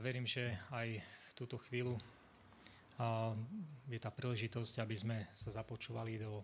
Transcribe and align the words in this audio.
verím, 0.00 0.24
že 0.24 0.56
aj 0.72 0.96
v 0.96 1.32
túto 1.36 1.60
chvíľu 1.68 2.00
je 3.88 4.00
tá 4.00 4.08
príležitosť, 4.08 4.80
aby 4.80 4.96
sme 4.96 5.16
sa 5.36 5.52
započúvali 5.52 6.16
do 6.16 6.40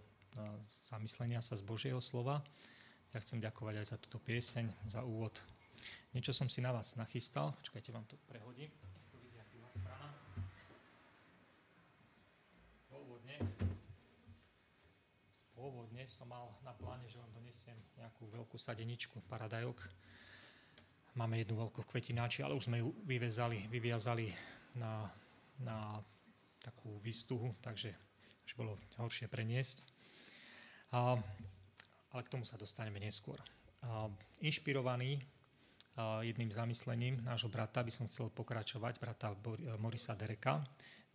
zamyslenia 0.93 1.41
sa 1.41 1.57
z 1.57 1.65
Božieho 1.65 2.01
slova. 2.05 2.45
Ja 3.17 3.19
chcem 3.25 3.41
ďakovať 3.41 3.81
aj 3.81 3.87
za 3.89 3.97
túto 3.97 4.21
pieseň, 4.21 4.69
za 4.85 5.01
úvod. 5.01 5.41
Niečo 6.13 6.37
som 6.37 6.53
si 6.53 6.61
na 6.61 6.69
vás 6.69 6.93
nachystal. 7.01 7.57
Počkajte, 7.65 7.93
vám 7.97 8.05
to 8.05 8.21
prehodím. 8.29 8.69
Nech 8.69 9.09
to 9.09 9.17
vidia 9.25 9.45
druhá 9.53 9.73
strana. 9.73 10.09
Pôvodne, 12.93 13.37
pôvodne 15.57 16.05
som 16.05 16.29
mal 16.29 16.53
na 16.61 16.77
pláne, 16.77 17.09
že 17.09 17.17
vám 17.17 17.33
donesiem 17.41 17.77
nejakú 17.97 18.29
veľkú 18.29 18.61
sadeničku 18.61 19.17
paradajok. 19.33 19.81
Máme 21.17 21.41
jednu 21.41 21.57
veľkú 21.57 21.81
kvetináči, 21.89 22.45
ale 22.45 22.53
už 22.53 22.69
sme 22.69 22.85
ju 22.85 22.93
vyvezali, 23.09 23.65
vyviazali 23.73 24.29
na, 24.77 25.09
na 25.65 25.97
takú 26.61 27.01
výstuhu, 27.01 27.57
takže 27.65 27.89
už 28.45 28.53
bolo 28.53 28.77
horšie 29.01 29.25
preniesť. 29.25 29.81
A, 30.93 31.17
ale 32.13 32.21
k 32.21 32.29
tomu 32.29 32.45
sa 32.45 32.61
dostaneme 32.61 33.01
neskôr. 33.01 33.41
A, 33.81 34.13
inšpirovaný 34.45 35.17
a, 35.97 36.21
jedným 36.21 36.53
zamyslením 36.53 37.25
nášho 37.25 37.49
brata 37.49 37.81
by 37.81 37.89
som 37.89 38.05
chcel 38.13 38.29
pokračovať, 38.37 39.01
brata 39.01 39.33
Morisa 39.81 40.13
Dereka, 40.13 40.61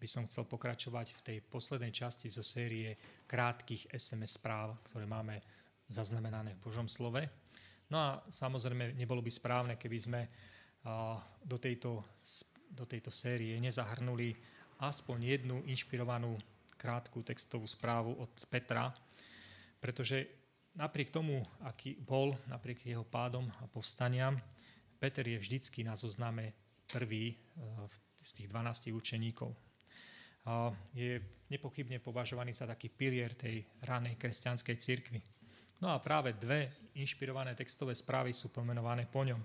by 0.02 0.08
som 0.10 0.26
chcel 0.26 0.50
pokračovať 0.50 1.14
v 1.14 1.22
tej 1.22 1.38
poslednej 1.46 1.94
časti 1.94 2.26
zo 2.26 2.42
série 2.42 2.98
krátkých 3.30 3.94
SMS 3.94 4.42
správ, 4.42 4.82
ktoré 4.90 5.06
máme 5.06 5.46
zaznamenané 5.94 6.58
v 6.58 6.64
Božom 6.66 6.90
slove. 6.90 7.22
No 7.92 7.98
a 8.00 8.10
samozrejme 8.32 8.96
nebolo 8.96 9.20
by 9.20 9.32
správne, 9.32 9.74
keby 9.76 9.98
sme 10.00 10.22
do 11.44 11.58
tejto, 11.60 12.02
do 12.72 12.88
tejto 12.88 13.12
série 13.12 13.60
nezahrnuli 13.60 14.34
aspoň 14.82 15.18
jednu 15.22 15.62
inšpirovanú 15.70 16.40
krátku 16.80 17.22
textovú 17.22 17.70
správu 17.70 18.18
od 18.18 18.34
Petra, 18.50 18.90
pretože 19.78 20.26
napriek 20.74 21.14
tomu, 21.14 21.46
aký 21.62 22.00
bol, 22.02 22.34
napriek 22.50 22.90
jeho 22.90 23.06
pádom 23.06 23.46
a 23.62 23.70
povstaniam, 23.70 24.40
Peter 24.98 25.26
je 25.26 25.38
vždycky 25.38 25.86
na 25.86 25.94
zozname 25.94 26.54
prvý 26.90 27.34
eh, 27.34 27.38
z 28.22 28.30
tých 28.42 28.48
12 28.50 28.94
učeníkov. 28.94 29.54
Je 30.98 31.22
nepochybne 31.54 32.02
považovaný 32.02 32.54
za 32.54 32.66
taký 32.66 32.90
pilier 32.90 33.38
tej 33.38 33.62
ranej 33.86 34.18
kresťanskej 34.18 34.76
cirkvi. 34.82 35.22
No 35.82 35.90
a 35.90 35.98
práve 35.98 36.38
dve 36.38 36.94
inšpirované 36.94 37.58
textové 37.58 37.98
správy 37.98 38.38
sú 38.38 38.54
pomenované 38.54 39.10
po 39.10 39.26
ňom. 39.26 39.42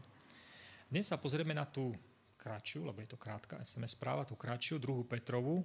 Dnes 0.93 1.09
sa 1.09 1.17
pozrieme 1.17 1.57
na 1.57 1.65
tú 1.65 1.97
kratšiu, 2.37 2.85
lebo 2.85 3.01
je 3.01 3.09
to 3.09 3.17
krátka 3.17 3.57
SMS 3.65 3.97
správa, 3.97 4.29
tú 4.29 4.37
kratšiu, 4.37 4.77
druhú 4.77 5.09
Petrovú, 5.09 5.65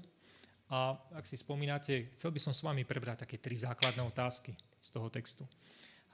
a 0.71 0.95
ak 1.11 1.27
si 1.27 1.35
spomínate, 1.35 2.15
chcel 2.15 2.31
by 2.31 2.39
som 2.39 2.55
s 2.55 2.63
vami 2.63 2.87
prebrať 2.87 3.27
také 3.27 3.43
tri 3.43 3.59
základné 3.59 3.99
otázky 4.07 4.55
z 4.79 4.89
toho 4.95 5.11
textu. 5.11 5.43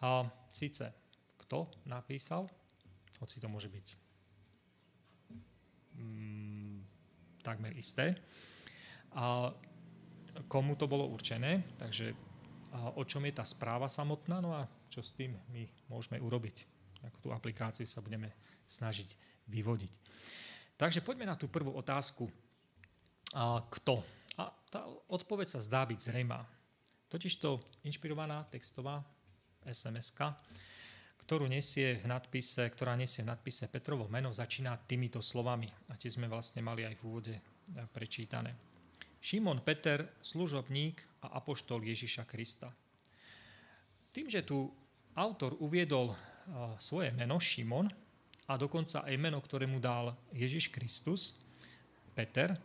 A 0.02 0.26
síce, 0.50 0.90
kto 1.38 1.70
napísal, 1.86 2.50
hoci 3.22 3.38
to 3.38 3.46
môže 3.46 3.70
byť 3.70 3.88
mm, 6.02 6.78
takmer 7.46 7.78
isté, 7.78 8.18
a 9.14 9.54
komu 10.50 10.74
to 10.74 10.90
bolo 10.90 11.06
určené, 11.06 11.78
takže 11.78 12.27
a 12.74 12.94
o 12.96 13.04
čom 13.08 13.24
je 13.28 13.38
tá 13.38 13.46
správa 13.48 13.88
samotná, 13.88 14.44
no 14.44 14.52
a 14.54 14.68
čo 14.92 15.00
s 15.04 15.16
tým 15.16 15.36
my 15.54 15.64
môžeme 15.92 16.20
urobiť. 16.20 16.66
Ako 17.08 17.18
tú 17.24 17.30
aplikáciu 17.32 17.86
sa 17.86 18.04
budeme 18.04 18.34
snažiť 18.68 19.08
vyvodiť. 19.48 19.94
Takže 20.76 21.02
poďme 21.02 21.30
na 21.30 21.40
tú 21.40 21.48
prvú 21.48 21.74
otázku. 21.74 22.30
A 23.34 23.64
kto? 23.72 24.04
A 24.38 24.52
tá 24.70 24.86
odpoveď 25.10 25.58
sa 25.58 25.64
zdá 25.64 25.84
byť 25.88 26.00
zrejmá. 26.12 26.46
Totižto 27.08 27.60
inšpirovaná 27.88 28.44
textová 28.52 29.02
sms 29.64 30.12
ktorú 31.28 31.44
nesie 31.44 32.00
v 32.00 32.08
nadpise, 32.08 32.72
ktorá 32.72 32.96
nesie 32.96 33.20
v 33.20 33.36
nadpise 33.36 33.68
Petrovo 33.68 34.08
meno, 34.08 34.32
začína 34.32 34.80
týmito 34.88 35.20
slovami. 35.20 35.68
A 35.92 36.00
tie 36.00 36.08
sme 36.08 36.32
vlastne 36.32 36.64
mali 36.64 36.88
aj 36.88 36.96
v 36.96 37.04
úvode 37.04 37.36
e, 37.36 37.42
prečítané. 37.92 38.56
Šimon 39.22 39.66
Peter, 39.66 40.06
služobník 40.22 41.02
a 41.26 41.38
apoštol 41.42 41.84
Ježiša 41.84 42.24
Krista. 42.30 42.72
Tým, 44.14 44.30
že 44.30 44.46
tu 44.46 44.70
autor 45.18 45.58
uviedol 45.62 46.14
svoje 46.78 47.12
meno 47.14 47.42
Šimon 47.42 47.90
a 48.48 48.54
dokonca 48.56 49.04
aj 49.04 49.16
meno, 49.20 49.42
ktoré 49.44 49.68
mu 49.68 49.82
dal 49.82 50.16
Ježiš 50.32 50.72
Kristus, 50.72 51.42
Peter, 52.16 52.58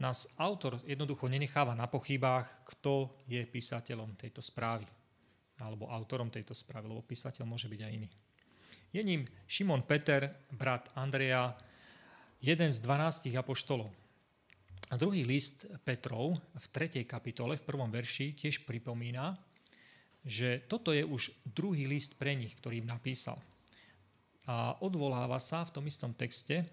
nás 0.00 0.32
autor 0.40 0.80
jednoducho 0.88 1.28
nenecháva 1.28 1.76
na 1.76 1.84
pochybách, 1.84 2.68
kto 2.68 3.20
je 3.28 3.44
písateľom 3.44 4.16
tejto 4.16 4.40
správy 4.40 4.88
alebo 5.60 5.92
autorom 5.92 6.32
tejto 6.32 6.56
správy, 6.56 6.88
lebo 6.88 7.04
písateľ 7.04 7.44
môže 7.44 7.68
byť 7.68 7.80
aj 7.84 7.92
iný. 7.92 8.08
Je 8.96 9.04
ním 9.04 9.28
Šimon 9.44 9.84
Peter, 9.84 10.32
brat 10.50 10.88
Andreja, 10.96 11.52
jeden 12.40 12.72
z 12.72 12.80
12 12.80 13.28
apoštolov. 13.36 13.92
A 14.90 14.98
druhý 14.98 15.22
list 15.22 15.70
Petrov 15.86 16.34
v 16.34 16.66
3. 16.74 17.06
kapitole, 17.06 17.54
v 17.54 17.62
prvom 17.62 17.86
verši, 17.86 18.34
tiež 18.34 18.66
pripomína, 18.66 19.38
že 20.26 20.66
toto 20.66 20.90
je 20.90 21.06
už 21.06 21.30
druhý 21.46 21.86
list 21.86 22.18
pre 22.18 22.34
nich, 22.34 22.58
ktorý 22.58 22.82
im 22.82 22.90
napísal. 22.90 23.38
A 24.50 24.74
odvoláva 24.82 25.38
sa 25.38 25.62
v 25.62 25.72
tom 25.78 25.84
istom 25.86 26.10
texte 26.10 26.66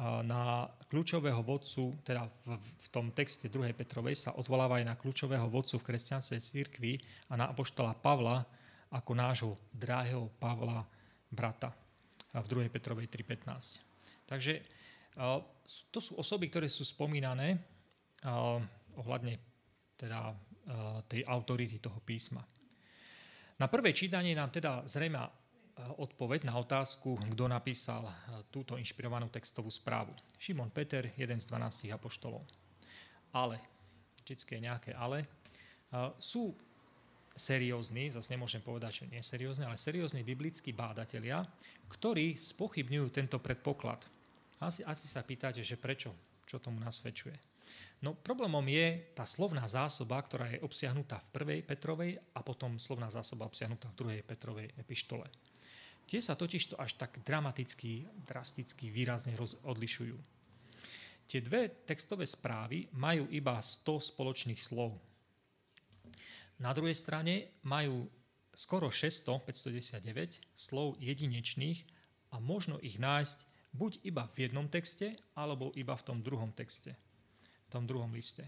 na 0.00 0.70
kľúčového 0.88 1.42
vodcu, 1.44 1.92
teda 2.06 2.24
v, 2.46 2.56
v 2.56 2.86
tom 2.88 3.12
texte 3.12 3.52
2. 3.52 3.74
Petrovej 3.76 4.16
sa 4.16 4.30
odvoláva 4.38 4.80
aj 4.80 4.86
na 4.86 4.94
kľúčového 4.96 5.44
vodcu 5.50 5.76
v 5.76 5.86
kresťanskej 5.92 6.40
cirkvi 6.40 6.96
a 7.28 7.36
na 7.36 7.50
apoštola 7.50 7.92
Pavla 7.98 8.46
ako 8.94 9.12
nášho 9.12 9.52
drahého 9.74 10.30
Pavla 10.40 10.86
brata 11.28 11.74
v 12.32 12.46
2. 12.46 12.72
Petrovej 12.72 13.10
3.15. 13.12 14.30
Takže 14.30 14.79
to 15.90 15.98
sú 15.98 16.16
osoby, 16.16 16.50
ktoré 16.50 16.68
sú 16.70 16.86
spomínané 16.86 17.58
ohľadne 18.96 19.38
teda 19.98 20.34
tej 21.10 21.26
autority 21.26 21.82
toho 21.82 21.98
písma. 22.04 22.44
Na 23.60 23.68
prvé 23.68 23.92
čítanie 23.92 24.32
nám 24.32 24.48
teda 24.54 24.86
zrejme 24.88 25.20
odpoveď 26.00 26.44
na 26.48 26.56
otázku, 26.60 27.16
kto 27.32 27.44
napísal 27.48 28.04
túto 28.52 28.76
inšpirovanú 28.76 29.32
textovú 29.32 29.72
správu. 29.72 30.12
Šimon 30.36 30.68
Peter, 30.72 31.08
jeden 31.16 31.40
z 31.40 31.48
12 31.48 31.88
apoštolov. 31.92 32.44
Ale, 33.32 33.56
vždycky 34.20 34.56
je 34.56 34.64
nejaké 34.64 34.90
ale, 34.92 35.24
sú 36.20 36.52
seriózni, 37.32 38.12
zase 38.12 38.36
nemôžem 38.36 38.60
povedať, 38.60 39.04
že 39.04 39.08
nie 39.08 39.22
seriózni, 39.24 39.64
ale 39.64 39.80
seriózni 39.80 40.20
biblickí 40.20 40.76
bádatelia, 40.76 41.44
ktorí 41.88 42.36
spochybňujú 42.36 43.06
tento 43.08 43.40
predpoklad. 43.40 44.04
Asi, 44.60 44.84
asi 44.84 45.08
sa 45.08 45.24
pýtate, 45.24 45.64
že 45.64 45.80
prečo, 45.80 46.12
čo 46.44 46.60
tomu 46.60 46.76
nasvedčuje. 46.84 47.50
No 48.00 48.16
problémom 48.16 48.64
je 48.64 49.12
tá 49.12 49.28
slovná 49.28 49.64
zásoba, 49.68 50.20
ktorá 50.20 50.48
je 50.52 50.64
obsiahnutá 50.64 51.20
v 51.20 51.30
prvej 51.36 51.60
Petrovej 51.64 52.16
a 52.32 52.40
potom 52.40 52.80
slovná 52.80 53.12
zásoba 53.12 53.44
obsiahnutá 53.48 53.92
v 53.92 53.98
druhej 54.00 54.20
Petrovej 54.24 54.72
epištole. 54.76 55.28
Tie 56.08 56.18
sa 56.18 56.34
totiž 56.34 56.74
to 56.74 56.76
až 56.80 56.96
tak 56.98 57.22
dramaticky, 57.22 58.08
drasticky, 58.26 58.90
výrazne 58.90 59.36
odlišujú. 59.62 60.16
Tie 61.30 61.38
dve 61.38 61.70
textové 61.86 62.26
správy 62.26 62.90
majú 62.98 63.30
iba 63.30 63.54
100 63.62 64.10
spoločných 64.10 64.58
slov. 64.58 64.98
Na 66.58 66.74
druhej 66.74 66.98
strane 66.98 67.54
majú 67.62 68.10
skoro 68.50 68.90
600, 68.90 69.38
599 69.46 70.42
slov 70.52 70.98
jedinečných 70.98 71.86
a 72.34 72.42
možno 72.42 72.82
ich 72.82 72.98
nájsť 72.98 73.49
buď 73.70 74.02
iba 74.02 74.26
v 74.34 74.50
jednom 74.50 74.66
texte, 74.66 75.14
alebo 75.38 75.70
iba 75.78 75.94
v 75.94 76.06
tom 76.06 76.18
druhom 76.22 76.50
texte, 76.52 76.94
v 77.66 77.68
tom 77.70 77.86
druhom 77.86 78.10
liste. 78.10 78.42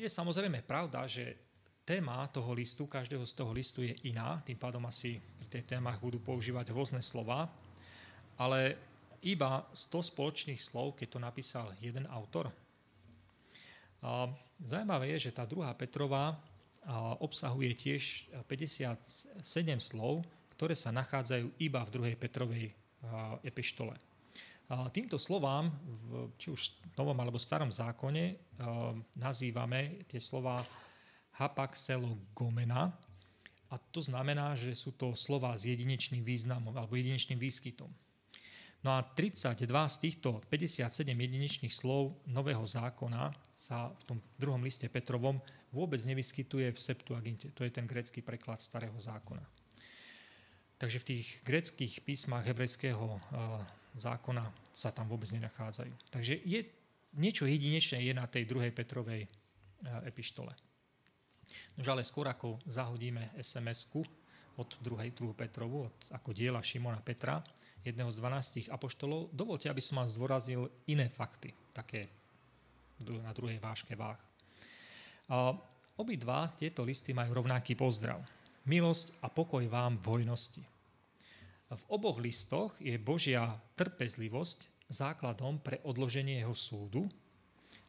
Je 0.00 0.08
samozrejme 0.08 0.64
pravda, 0.64 1.04
že 1.04 1.36
téma 1.84 2.28
toho 2.32 2.52
listu, 2.52 2.86
každého 2.86 3.26
z 3.26 3.34
toho 3.34 3.52
listu 3.52 3.82
je 3.82 3.96
iná, 4.08 4.40
tým 4.46 4.56
pádom 4.56 4.84
asi 4.88 5.20
pri 5.40 5.48
tých 5.48 5.76
témach 5.76 6.00
budú 6.00 6.20
používať 6.20 6.72
rôzne 6.72 7.02
slova, 7.04 7.50
ale 8.40 8.76
iba 9.20 9.68
100 9.76 10.16
spoločných 10.16 10.60
slov, 10.60 10.96
keď 10.96 11.08
to 11.12 11.18
napísal 11.20 11.66
jeden 11.76 12.08
autor. 12.08 12.48
A 14.00 14.32
zaujímavé 14.64 15.12
je, 15.12 15.28
že 15.28 15.36
tá 15.36 15.44
druhá 15.44 15.76
Petrová 15.76 16.40
obsahuje 17.20 17.76
tiež 17.76 18.32
57 18.48 19.44
slov, 19.84 20.24
ktoré 20.56 20.72
sa 20.72 20.88
nachádzajú 20.88 21.52
iba 21.60 21.84
v 21.84 21.92
druhej 21.92 22.16
Petrovej 22.16 22.72
epištole. 23.44 23.96
Týmto 24.94 25.18
slovám, 25.18 25.66
či 26.38 26.54
už 26.54 26.60
v 26.94 26.94
novom 26.94 27.18
alebo 27.18 27.42
starom 27.42 27.74
zákone, 27.74 28.38
nazývame 29.18 30.06
tie 30.06 30.22
slova 30.22 30.62
hapaxelogomena 31.42 32.94
a 33.70 33.74
to 33.90 33.98
znamená, 33.98 34.54
že 34.54 34.74
sú 34.78 34.94
to 34.94 35.14
slova 35.18 35.54
s 35.58 35.66
jedinečným 35.66 36.22
významom 36.22 36.74
alebo 36.74 36.94
jedinečným 36.94 37.38
výskytom. 37.38 37.90
No 38.80 38.96
a 38.96 39.04
32 39.04 39.66
z 39.66 39.96
týchto 40.00 40.40
57 40.48 41.04
jedinečných 41.04 41.74
slov 41.74 42.16
Nového 42.30 42.64
zákona 42.64 43.28
sa 43.52 43.92
v 43.92 44.02
tom 44.06 44.18
druhom 44.40 44.62
liste 44.64 44.88
Petrovom 44.88 45.36
vôbec 45.68 46.00
nevyskytuje 46.00 46.72
v 46.72 46.78
Septuaginte. 46.80 47.52
To 47.52 47.66
je 47.66 47.70
ten 47.74 47.84
grécky 47.84 48.24
preklad 48.24 48.56
starého 48.56 48.96
zákona. 48.96 49.44
Takže 50.80 50.98
v 51.04 51.08
tých 51.12 51.26
gréckých 51.44 52.00
písmach 52.00 52.48
hebrejského 52.48 53.04
eh, 53.04 53.20
zákona 54.00 54.48
sa 54.72 54.88
tam 54.88 55.12
vôbec 55.12 55.28
nenachádzajú. 55.28 55.92
Takže 56.08 56.40
je, 56.40 56.64
niečo 57.20 57.44
jedinečné 57.44 58.00
je 58.00 58.16
na 58.16 58.24
tej 58.24 58.48
druhej 58.48 58.72
Petrovej 58.72 59.28
eh, 59.28 59.30
epištole. 60.08 60.56
Nož 61.76 61.92
ale 61.92 62.00
skôr 62.00 62.24
ako 62.32 62.56
zahodíme 62.64 63.36
SMS-ku 63.36 64.00
od 64.56 64.70
druhej, 64.80 65.12
druhú 65.12 65.36
Petrovu, 65.36 65.92
od, 65.92 65.96
ako 66.16 66.32
diela 66.32 66.64
Šimona 66.64 67.04
Petra, 67.04 67.44
jedného 67.84 68.08
z 68.08 68.16
12 68.16 68.72
apoštolov, 68.72 69.32
dovolte, 69.36 69.68
aby 69.68 69.80
som 69.84 70.00
vám 70.00 70.12
zdôraznil 70.12 70.68
iné 70.88 71.08
fakty, 71.08 71.52
také 71.72 72.08
na 73.08 73.32
druhej 73.32 73.56
vážke 73.56 73.96
váh. 73.96 74.20
Obidva 75.96 76.52
tieto 76.56 76.84
listy 76.84 77.16
majú 77.16 77.40
rovnaký 77.40 77.72
pozdrav. 77.72 78.20
Milosť 78.70 79.18
a 79.18 79.26
pokoj 79.26 79.66
vám 79.66 79.98
v 79.98 80.06
hojnosti. 80.14 80.62
V 81.74 81.84
oboch 81.90 82.22
listoch 82.22 82.78
je 82.78 82.94
Božia 83.02 83.58
trpezlivosť 83.74 84.86
základom 84.86 85.58
pre 85.58 85.82
odloženie 85.82 86.38
jeho 86.38 86.54
súdu. 86.54 87.10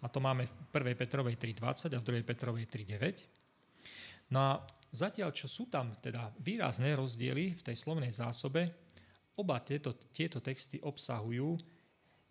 A 0.01 0.09
to 0.09 0.17
máme 0.17 0.49
v 0.49 0.53
1. 0.73 0.97
Petrovej 0.97 1.37
3.20 1.37 1.93
a 1.93 2.01
v 2.01 2.25
2. 2.25 2.25
Petrovej 2.25 2.65
3.9. 2.65 4.33
No 4.33 4.39
a 4.41 4.51
zatiaľ, 4.89 5.29
čo 5.29 5.45
sú 5.45 5.69
tam 5.69 5.93
teda 6.01 6.33
výrazné 6.41 6.97
rozdiely 6.97 7.61
v 7.61 7.61
tej 7.61 7.77
slovnej 7.77 8.09
zásobe, 8.09 8.73
Oba 9.41 9.63
tieto, 9.63 9.95
tieto 10.11 10.37
texty 10.37 10.77
obsahujú 10.83 11.57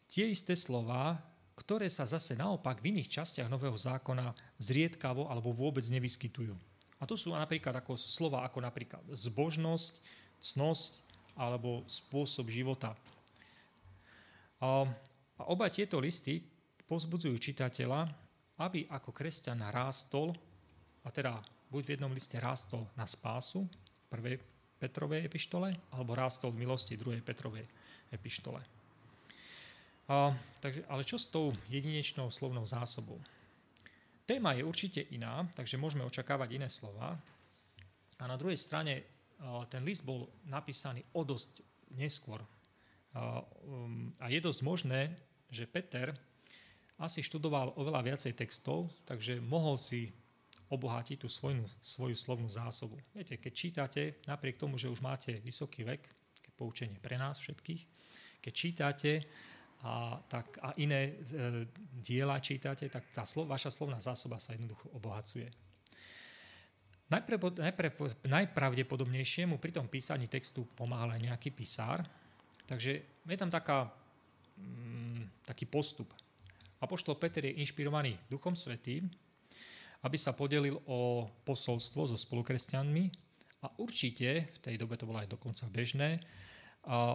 tie 0.07 0.29
isté 0.31 0.53
slova, 0.53 1.19
ktoré 1.57 1.89
sa 1.89 2.05
zase 2.05 2.37
naopak 2.37 2.79
v 2.79 2.95
iných 2.95 3.21
častiach 3.21 3.49
Nového 3.49 3.75
zákona 3.75 4.31
zriedkavo 4.61 5.27
alebo 5.27 5.51
vôbec 5.51 5.83
nevyskytujú. 5.89 6.55
A 7.01 7.09
to 7.09 7.17
sú 7.17 7.33
napríklad 7.33 7.73
ako 7.81 7.97
slova 7.97 8.45
ako 8.45 8.61
napríklad 8.61 9.01
zbožnosť, 9.09 9.99
cnosť 10.41 10.93
alebo 11.37 11.81
spôsob 11.89 12.53
života. 12.53 12.93
A, 14.61 14.85
a 15.41 15.43
oba 15.49 15.73
tieto 15.73 15.97
listy 15.97 16.45
pozbudzujú 16.85 17.37
čitateľa, 17.41 18.05
aby 18.61 18.85
ako 18.93 19.17
kresťan 19.17 19.65
rástol, 19.73 20.37
a 21.01 21.09
teda 21.09 21.41
buď 21.73 21.83
v 21.87 21.93
jednom 21.97 22.13
liste 22.13 22.37
rástol 22.37 22.85
na 22.93 23.09
spásu, 23.09 23.65
prvé, 24.13 24.37
Petrovej 24.81 25.29
epištole 25.29 25.77
alebo 25.93 26.17
rástol 26.17 26.57
v 26.57 26.65
milosti 26.65 26.97
2. 26.97 27.21
Petrovej 27.21 27.69
epištole. 28.09 28.61
A, 30.09 30.33
takže, 30.59 30.83
ale 30.89 31.05
čo 31.05 31.21
s 31.21 31.29
tou 31.29 31.53
jedinečnou 31.69 32.33
slovnou 32.33 32.65
zásobou? 32.65 33.21
Téma 34.31 34.55
je 34.55 34.63
určite 34.63 35.03
iná, 35.11 35.43
takže 35.59 35.75
môžeme 35.75 36.07
očakávať 36.07 36.55
iné 36.55 36.71
slova. 36.71 37.19
A 38.23 38.31
na 38.31 38.39
druhej 38.39 38.55
strane 38.55 39.03
ten 39.67 39.83
list 39.83 40.07
bol 40.07 40.31
napísaný 40.47 41.03
o 41.19 41.27
dosť 41.27 41.67
neskôr. 41.99 42.39
A, 43.11 43.43
um, 43.67 44.15
a 44.23 44.31
je 44.31 44.39
dosť 44.39 44.63
možné, 44.63 45.19
že 45.51 45.67
Peter 45.67 46.15
asi 47.03 47.27
študoval 47.27 47.75
oveľa 47.75 48.07
viacej 48.07 48.39
textov, 48.39 48.87
takže 49.03 49.43
mohol 49.43 49.75
si 49.75 50.15
obohatiť 50.71 51.19
tú 51.19 51.27
svoju, 51.27 51.67
svoju 51.83 52.15
slovnú 52.15 52.47
zásobu. 52.47 53.03
Viete, 53.11 53.35
keď 53.35 53.51
čítate, 53.51 54.03
napriek 54.31 54.63
tomu, 54.63 54.79
že 54.79 54.87
už 54.87 55.03
máte 55.03 55.43
vysoký 55.43 55.83
vek, 55.83 56.07
poučenie 56.55 57.03
pre 57.03 57.19
nás 57.19 57.43
všetkých, 57.43 57.83
keď 58.39 58.53
čítate 58.55 59.11
a, 59.81 60.21
tak, 60.29 60.61
a 60.61 60.77
iné 60.77 61.01
e, 61.09 61.13
diela 62.05 62.37
čítate, 62.37 62.89
tak 62.93 63.09
tá 63.17 63.25
slo, 63.25 63.49
vaša 63.49 63.73
slovná 63.73 63.97
zásoba 63.97 64.37
sa 64.37 64.53
jednoducho 64.53 64.93
obohacuje. 64.93 65.49
Najpre, 67.11 67.41
najpravdepodobnejšiemu 68.23 69.59
pri 69.59 69.73
tom 69.75 69.91
písaní 69.91 70.31
textu 70.31 70.63
pomáhal 70.79 71.17
aj 71.17 71.27
nejaký 71.27 71.51
písár, 71.51 72.07
takže 72.69 73.03
je 73.27 73.39
tam 73.41 73.51
taká, 73.51 73.91
mm, 74.61 75.49
taký 75.49 75.67
postup. 75.67 76.13
Apoštol 76.79 77.19
Peter 77.19 77.43
je 77.45 77.59
inšpirovaný 77.59 78.15
Duchom 78.31 78.55
Svetým, 78.55 79.11
aby 80.01 80.17
sa 80.17 80.33
podelil 80.33 80.79
o 80.87 81.29
posolstvo 81.45 82.09
so 82.09 82.17
spolukresťanmi 82.17 83.05
a 83.65 83.69
určite, 83.81 84.49
v 84.49 84.59
tej 84.63 84.81
dobe 84.81 84.97
to 84.97 85.05
bolo 85.05 85.21
aj 85.21 85.29
dokonca 85.29 85.69
bežné, 85.69 86.21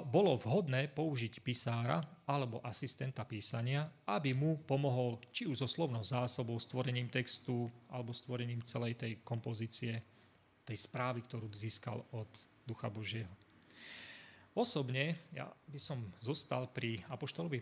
bolo 0.06 0.38
vhodné 0.38 0.94
použiť 0.94 1.42
písára 1.42 1.98
alebo 2.30 2.62
asistenta 2.62 3.26
písania, 3.26 3.90
aby 4.06 4.34
mu 4.38 4.62
pomohol 4.62 5.18
či 5.34 5.50
už 5.50 5.66
so 5.66 5.70
slovnou 5.70 6.06
zásobou, 6.06 6.62
stvorením 6.62 7.10
textu 7.10 7.66
alebo 7.90 8.14
stvorením 8.14 8.62
celej 8.62 8.94
tej 9.02 9.14
kompozície, 9.26 10.02
tej 10.62 10.78
správy, 10.78 11.26
ktorú 11.26 11.50
získal 11.50 12.06
od 12.14 12.30
Ducha 12.66 12.94
Božieho. 12.94 13.34
Osobne 14.56 15.28
ja 15.34 15.50
by 15.68 15.80
som 15.82 16.00
zostal 16.22 16.70
pri 16.72 17.02
apoštolovi 17.12 17.60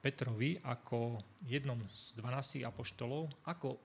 Petrovi 0.00 0.56
ako 0.64 1.20
jednom 1.44 1.76
z 1.84 2.16
12 2.16 2.64
apoštolov, 2.64 3.28
ako 3.44 3.76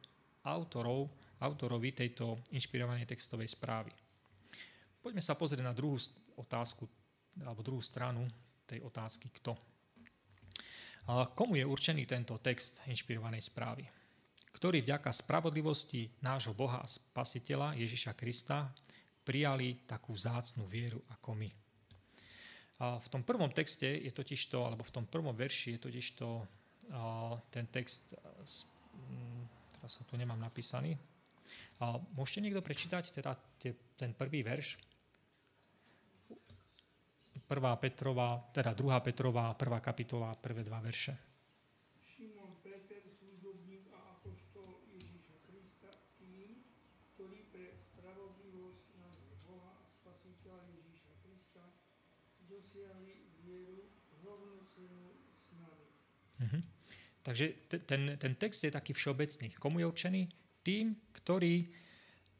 autorov, 0.48 1.12
autorovi 1.44 1.92
tejto 1.92 2.40
inšpirovanej 2.56 3.04
textovej 3.10 3.52
správy. 3.52 3.92
Poďme 5.04 5.20
sa 5.20 5.36
pozrieť 5.36 5.68
na 5.68 5.76
druhú 5.76 6.00
otázku, 6.40 6.88
alebo 7.42 7.66
druhú 7.66 7.82
stranu 7.82 8.30
tej 8.70 8.84
otázky, 8.86 9.34
kto. 9.42 9.58
Komu 11.34 11.58
je 11.60 11.66
určený 11.66 12.06
tento 12.06 12.38
text 12.40 12.86
inšpirovanej 12.86 13.44
správy? 13.44 13.84
Ktorý 14.54 14.86
vďaka 14.86 15.10
spravodlivosti 15.10 16.08
nášho 16.22 16.54
Boha 16.54 16.80
a 16.80 16.88
Spasiteľa 16.88 17.76
Ježiša 17.76 18.14
Krista 18.14 18.70
prijali 19.26 19.84
takú 19.84 20.14
vzácnú 20.14 20.64
vieru 20.70 21.02
ako 21.10 21.36
my. 21.36 21.50
A 22.80 23.00
v 23.00 23.08
tom 23.12 23.24
prvom 23.24 23.52
texte 23.52 23.88
je 23.88 24.12
totižto, 24.12 24.64
alebo 24.64 24.84
v 24.84 24.94
tom 24.94 25.06
prvom 25.08 25.36
verši 25.36 25.76
je 25.76 25.84
totižto 25.84 26.28
ten 27.52 27.66
text 27.72 28.12
teraz 29.72 30.00
sa 30.00 30.04
tu 30.08 30.16
nemám 30.16 30.40
napísaný. 30.40 30.96
A 31.84 32.00
môžete 32.16 32.44
niekto 32.44 32.64
prečítať 32.64 33.12
teda 33.12 33.36
tie, 33.60 33.76
ten 34.00 34.16
prvý 34.16 34.44
verš? 34.44 34.80
Prvá 37.44 37.76
Petrová, 37.76 38.40
teda 38.56 38.74
druhá 38.74 39.00
Petrová, 39.04 39.54
prvá 39.54 39.84
kapitola, 39.84 40.34
prvé 40.40 40.64
dva 40.64 40.80
verše. 40.80 41.14
Šimon 42.02 42.58
Peter, 42.64 43.04
služobník 43.20 43.92
a 43.94 44.18
apoštol 44.18 44.88
Ježíša 44.96 45.38
Krista, 45.46 45.92
tým, 46.18 46.64
ktorý 47.14 47.40
pre 47.52 47.78
spravodlivosť 47.94 48.86
nášho 48.96 49.36
Boha 49.44 49.76
a 49.76 49.86
Spasiteľa 49.92 50.66
Ježíša 50.72 51.14
Krista 51.20 51.64
dosiahli 52.48 53.16
vieru 53.44 53.92
rovnocenú 54.24 55.14
s 55.36 55.48
nami. 55.60 55.88
Mhm. 56.42 56.60
Takže 57.24 57.46
ten, 57.88 58.20
ten 58.20 58.34
text 58.36 58.68
je 58.68 58.72
taký 58.72 58.92
všeobecný. 58.92 59.56
Komu 59.56 59.80
je 59.80 59.88
určený? 59.88 60.22
Tým, 60.64 60.96
ktorí 61.24 61.72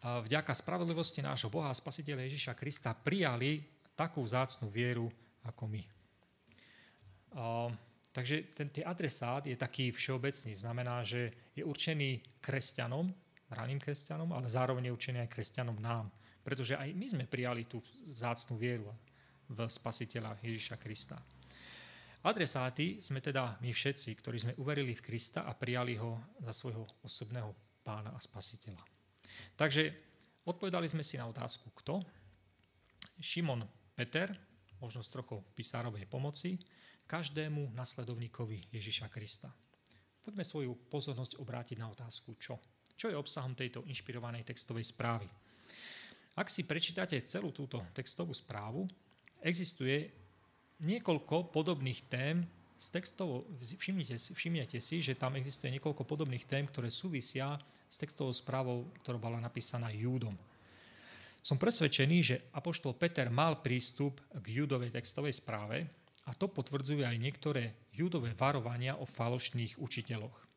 vďaka 0.04 0.52
spravodlivosti 0.52 1.24
nášho 1.24 1.48
Boha 1.48 1.72
a 1.72 1.76
Spasiteľa 1.76 2.28
Ježiša 2.28 2.54
Krista 2.60 2.92
prijali 2.92 3.73
takú 3.94 4.26
zácnú 4.26 4.70
vieru 4.70 5.10
ako 5.46 5.64
my. 5.70 5.82
Takže 8.14 8.54
ten 8.54 8.70
ten 8.70 8.86
adresát 8.86 9.42
je 9.46 9.58
taký 9.58 9.90
všeobecný. 9.90 10.54
Znamená, 10.54 11.02
že 11.02 11.34
je 11.58 11.66
určený 11.66 12.22
kresťanom, 12.42 13.10
raným 13.50 13.82
kresťanom, 13.82 14.30
ale 14.34 14.50
zároveň 14.50 14.90
je 14.90 14.96
určený 14.96 15.18
aj 15.26 15.34
kresťanom 15.34 15.78
nám. 15.82 16.14
Pretože 16.46 16.78
aj 16.78 16.94
my 16.94 17.06
sme 17.10 17.26
prijali 17.26 17.66
tú 17.66 17.82
zácnú 18.14 18.58
vieru 18.60 18.86
v 19.50 19.66
Spasiteľa 19.66 20.38
Ježiša 20.46 20.78
Krista. 20.78 21.18
Adresáty 22.24 23.04
sme 23.04 23.20
teda 23.20 23.60
my 23.60 23.74
všetci, 23.74 24.10
ktorí 24.24 24.38
sme 24.40 24.58
uverili 24.62 24.96
v 24.96 25.04
Krista 25.04 25.44
a 25.44 25.52
prijali 25.58 26.00
ho 26.00 26.38
za 26.40 26.56
svojho 26.56 26.88
osobného 27.04 27.52
pána 27.84 28.16
a 28.16 28.20
spasiteľa. 28.22 28.80
Takže 29.60 29.92
odpovedali 30.48 30.88
sme 30.88 31.04
si 31.04 31.20
na 31.20 31.28
otázku 31.28 31.68
kto. 31.84 32.00
Šimon 33.20 33.68
Peter, 33.94 34.34
možno 34.82 35.06
s 35.06 35.14
trochou 35.14 35.46
pisárovej 35.54 36.10
pomoci, 36.10 36.58
každému 37.06 37.72
nasledovníkovi 37.78 38.74
Ježiša 38.74 39.08
Krista. 39.14 39.54
Poďme 40.24 40.42
svoju 40.42 40.90
pozornosť 40.90 41.38
obrátiť 41.38 41.78
na 41.78 41.92
otázku 41.92 42.34
čo. 42.40 42.58
Čo 42.98 43.12
je 43.12 43.20
obsahom 43.20 43.54
tejto 43.54 43.86
inšpirovanej 43.86 44.48
textovej 44.48 44.88
správy? 44.88 45.28
Ak 46.34 46.50
si 46.50 46.66
prečítate 46.66 47.22
celú 47.30 47.54
túto 47.54 47.86
textovú 47.94 48.34
správu, 48.34 48.90
existuje 49.44 50.10
niekoľko 50.82 51.54
podobných 51.54 52.10
tém 52.10 52.42
z 52.80 52.88
textov, 52.90 53.46
všimnite, 53.62 54.18
všimnete 54.18 54.80
si, 54.82 55.00
že 55.00 55.16
tam 55.16 55.38
existuje 55.38 55.72
niekoľko 55.78 56.04
podobných 56.04 56.50
tém, 56.50 56.66
ktoré 56.66 56.90
súvisia 56.90 57.56
s 57.88 57.96
textovou 58.02 58.34
správou, 58.34 58.90
ktorá 59.06 59.22
bola 59.22 59.38
napísaná 59.38 59.94
Júdom. 59.94 60.34
Som 61.44 61.60
presvedčený, 61.60 62.18
že 62.24 62.42
apoštol 62.56 62.96
Peter 62.96 63.28
mal 63.28 63.60
prístup 63.60 64.24
k 64.32 64.64
Júdovej 64.64 64.96
textovej 64.96 65.36
správe 65.36 65.84
A 66.24 66.32
to 66.32 66.48
potvrdzujú 66.48 67.04
aj 67.04 67.20
niektoré 67.20 67.76
judové 67.92 68.32
varovania 68.32 68.96
o 68.96 69.04
falošných 69.04 69.76
učiteľoch. 69.76 70.48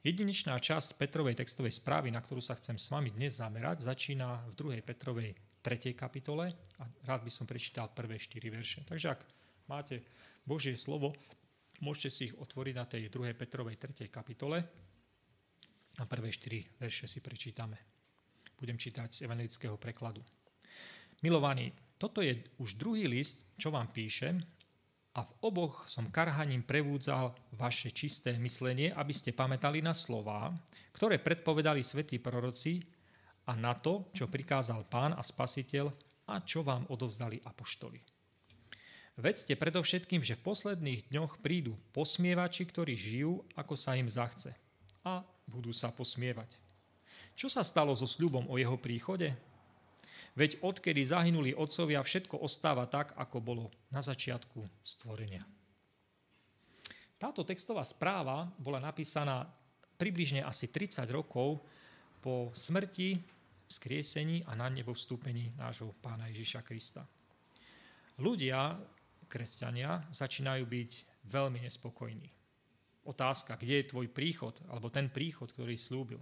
Jedinečná 0.00 0.56
časť 0.56 0.96
Petrovej 0.96 1.36
textovej 1.36 1.76
správy, 1.76 2.08
na 2.08 2.24
ktorú 2.24 2.40
sa 2.40 2.56
chcem 2.56 2.80
s 2.80 2.88
vami 2.88 3.12
dnes 3.12 3.36
zamerať, 3.36 3.84
začína 3.84 4.48
v 4.48 4.80
2. 4.80 4.80
Petrovej 4.80 5.36
3. 5.60 5.92
kapitole 5.92 6.56
a 6.80 6.88
rád 7.04 7.20
by 7.20 7.28
som 7.28 7.44
prečítal 7.44 7.92
prvé 7.92 8.16
4 8.16 8.40
verše. 8.48 8.80
Takže 8.88 9.12
ak 9.12 9.20
máte 9.68 10.00
Božie 10.48 10.72
slovo, 10.72 11.12
môžete 11.84 12.08
si 12.08 12.20
ich 12.32 12.34
otvoriť 12.40 12.74
na 12.80 12.88
tej 12.88 13.12
2. 13.12 13.36
Petrovej 13.36 13.76
3. 13.76 14.08
kapitole 14.08 14.64
a 16.00 16.02
prvé 16.08 16.32
4 16.32 16.80
verše 16.80 17.04
si 17.04 17.20
prečítame. 17.20 17.99
Budem 18.60 18.76
čítať 18.76 19.08
z 19.08 19.24
evangelického 19.24 19.80
prekladu. 19.80 20.20
Milovaní, 21.24 21.72
toto 21.96 22.20
je 22.20 22.36
už 22.60 22.76
druhý 22.76 23.08
list, 23.08 23.56
čo 23.56 23.72
vám 23.72 23.88
píšem 23.88 24.40
a 25.16 25.26
v 25.26 25.32
oboch 25.42 25.88
som 25.90 26.12
karhaním 26.12 26.62
prevúdzal 26.62 27.34
vaše 27.58 27.90
čisté 27.90 28.36
myslenie, 28.38 28.94
aby 28.94 29.10
ste 29.10 29.34
pamätali 29.34 29.82
na 29.82 29.96
slová, 29.96 30.54
ktoré 30.94 31.18
predpovedali 31.18 31.82
svätí 31.82 32.22
proroci 32.22 32.84
a 33.48 33.58
na 33.58 33.74
to, 33.74 34.12
čo 34.14 34.30
prikázal 34.30 34.86
pán 34.86 35.16
a 35.16 35.24
spasiteľ 35.24 35.90
a 36.30 36.38
čo 36.46 36.62
vám 36.62 36.86
odovzdali 36.92 37.42
apoštoli. 37.42 37.98
Vedzte 39.18 39.58
predovšetkým, 39.58 40.22
že 40.22 40.38
v 40.38 40.46
posledných 40.46 41.10
dňoch 41.10 41.42
prídu 41.42 41.76
posmievači, 41.90 42.64
ktorí 42.64 42.94
žijú, 42.94 43.44
ako 43.58 43.74
sa 43.74 43.98
im 43.98 44.06
zachce 44.06 44.54
a 45.04 45.26
budú 45.44 45.74
sa 45.74 45.90
posmievať. 45.90 46.69
Čo 47.40 47.48
sa 47.48 47.64
stalo 47.64 47.96
so 47.96 48.04
sľubom 48.04 48.52
o 48.52 48.60
jeho 48.60 48.76
príchode? 48.76 49.32
Veď 50.36 50.60
odkedy 50.60 51.00
zahynuli 51.08 51.56
otcovia, 51.56 52.04
všetko 52.04 52.36
ostáva 52.36 52.84
tak, 52.84 53.16
ako 53.16 53.40
bolo 53.40 53.64
na 53.88 54.04
začiatku 54.04 54.60
stvorenia. 54.84 55.40
Táto 57.16 57.40
textová 57.40 57.80
správa 57.88 58.44
bola 58.60 58.76
napísaná 58.76 59.48
približne 59.96 60.44
asi 60.44 60.68
30 60.68 61.00
rokov 61.08 61.64
po 62.20 62.52
smrti, 62.52 63.16
vzkriesení 63.72 64.44
a 64.44 64.52
na 64.52 64.68
nebo 64.68 64.92
vstúpení 64.92 65.56
nášho 65.56 65.96
pána 66.04 66.28
Ježiša 66.28 66.60
Krista. 66.60 67.08
Ľudia, 68.20 68.76
kresťania, 69.32 70.04
začínajú 70.12 70.68
byť 70.68 70.90
veľmi 71.24 71.64
nespokojní. 71.64 72.28
Otázka, 73.08 73.56
kde 73.56 73.80
je 73.80 73.90
tvoj 73.96 74.12
príchod, 74.12 74.52
alebo 74.68 74.92
ten 74.92 75.08
príchod, 75.08 75.48
ktorý 75.48 75.80
slúbil. 75.80 76.20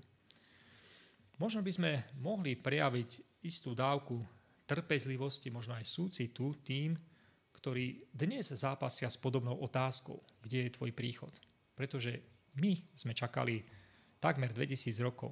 Možno 1.39 1.63
by 1.63 1.71
sme 1.71 1.91
mohli 2.19 2.59
prejaviť 2.59 3.43
istú 3.47 3.71
dávku 3.71 4.19
trpezlivosti, 4.67 5.55
možno 5.55 5.79
aj 5.79 5.87
súcitu 5.87 6.59
tým, 6.67 6.99
ktorí 7.55 8.11
dnes 8.11 8.51
zápasia 8.51 9.07
s 9.07 9.19
podobnou 9.19 9.55
otázkou, 9.63 10.19
kde 10.43 10.67
je 10.67 10.75
tvoj 10.75 10.91
príchod. 10.91 11.31
Pretože 11.79 12.19
my 12.59 12.75
sme 12.91 13.15
čakali 13.15 13.63
takmer 14.19 14.51
2000 14.51 14.99
rokov. 14.99 15.31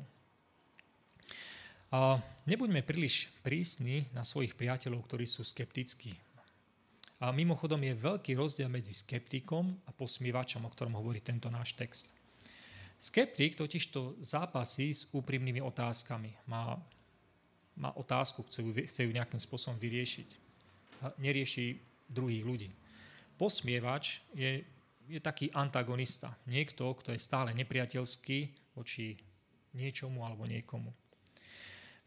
A 1.90 2.18
nebuďme 2.46 2.86
príliš 2.86 3.30
prísni 3.42 4.06
na 4.14 4.22
svojich 4.22 4.54
priateľov, 4.54 5.06
ktorí 5.06 5.26
sú 5.26 5.42
skeptickí. 5.42 6.14
A 7.18 7.34
mimochodom 7.34 7.82
je 7.82 7.98
veľký 7.98 8.38
rozdiel 8.38 8.70
medzi 8.70 8.94
skeptikom 8.94 9.74
a 9.86 9.90
posmievačom, 9.90 10.62
o 10.66 10.70
ktorom 10.70 10.98
hovorí 10.98 11.18
tento 11.18 11.50
náš 11.50 11.74
text. 11.74 12.15
Skeptik 12.96 13.60
totižto 13.60 14.20
zápasí 14.24 14.92
s 14.94 15.08
úprimnými 15.12 15.60
otázkami. 15.60 16.32
Má 16.48 16.80
má 17.76 17.92
otázku, 17.96 18.42
chce 18.42 18.62
ju, 18.62 18.72
chce 18.72 19.00
ju 19.04 19.10
nejakým 19.12 19.40
spôsobom 19.40 19.76
vyriešiť. 19.76 20.28
Nerieši 21.20 21.76
druhých 22.08 22.44
ľudí. 22.44 22.68
Posmievač 23.36 24.24
je, 24.32 24.64
je 25.04 25.20
taký 25.20 25.52
antagonista. 25.52 26.32
Niekto, 26.48 26.96
kto 26.96 27.12
je 27.12 27.20
stále 27.20 27.52
nepriateľský 27.52 28.72
voči 28.72 29.20
niečomu 29.76 30.24
alebo 30.24 30.48
niekomu. 30.48 30.88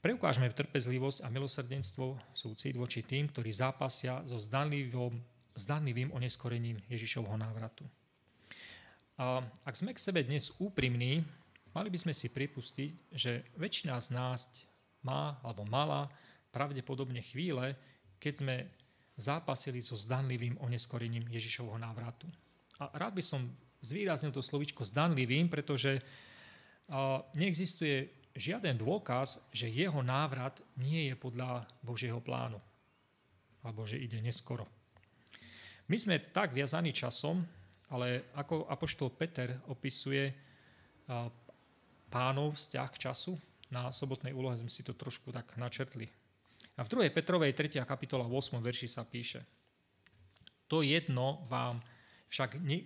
Preukážme 0.01 0.49
trpezlivosť 0.49 1.21
a 1.21 1.29
milosrdenstvo 1.29 2.17
súcit 2.33 2.73
voči 2.73 3.05
tým, 3.05 3.29
ktorí 3.29 3.53
zápasia 3.53 4.25
so 4.25 4.41
zdanlivým 4.41 6.09
oneskorením 6.09 6.81
Ježišovho 6.89 7.37
návratu. 7.37 7.85
A 9.19 9.43
ak 9.67 9.75
sme 9.75 9.91
k 9.91 9.99
sebe 9.99 10.23
dnes 10.23 10.55
úprimní, 10.63 11.27
mali 11.75 11.91
by 11.91 11.99
sme 11.99 12.15
si 12.15 12.31
pripustiť, 12.31 13.11
že 13.11 13.43
väčšina 13.59 13.99
z 13.99 14.15
nás 14.15 14.47
má 15.03 15.35
alebo 15.43 15.67
mala 15.67 16.07
pravdepodobne 16.55 17.19
chvíle, 17.19 17.75
keď 18.15 18.33
sme 18.39 18.55
zápasili 19.19 19.83
so 19.83 19.99
zdanlivým 19.99 20.55
oneskorením 20.63 21.27
Ježišovho 21.27 21.75
návratu. 21.75 22.31
A 22.79 22.95
rád 22.95 23.19
by 23.19 23.23
som 23.23 23.43
zvýraznil 23.83 24.31
to 24.31 24.39
slovičko 24.39 24.87
zdanlivým, 24.87 25.51
pretože 25.51 25.99
neexistuje 27.35 28.07
žiaden 28.39 28.79
dôkaz, 28.79 29.51
že 29.51 29.67
jeho 29.67 29.99
návrat 29.99 30.63
nie 30.79 31.11
je 31.11 31.19
podľa 31.19 31.67
Božieho 31.83 32.23
plánu. 32.23 32.63
Alebo 33.67 33.83
že 33.83 33.99
ide 33.99 34.23
neskoro. 34.23 34.63
My 35.91 35.99
sme 35.99 36.23
tak 36.31 36.55
viazaní 36.55 36.95
časom, 36.95 37.43
ale 37.89 38.29
ako 38.37 38.69
apoštol 38.69 39.09
Peter 39.13 39.57
opisuje 39.69 40.33
pánov 42.09 42.57
vzťah 42.57 42.89
k 42.93 43.01
času, 43.09 43.33
na 43.69 43.93
sobotnej 43.93 44.33
úlohe 44.33 44.57
sme 44.57 44.69
si 44.69 44.81
to 44.81 44.97
trošku 44.97 45.29
tak 45.29 45.53
načrtli. 45.57 46.09
A 46.77 46.81
v 46.81 46.89
2. 46.89 47.13
Petrovej 47.13 47.53
3. 47.53 47.85
kapitola 47.85 48.25
8. 48.25 48.57
verši 48.57 48.89
sa 48.89 49.05
píše 49.05 49.45
To 50.65 50.81
jedno 50.81 51.45
vám 51.49 51.81
však 52.29 52.57
ne, 52.61 52.85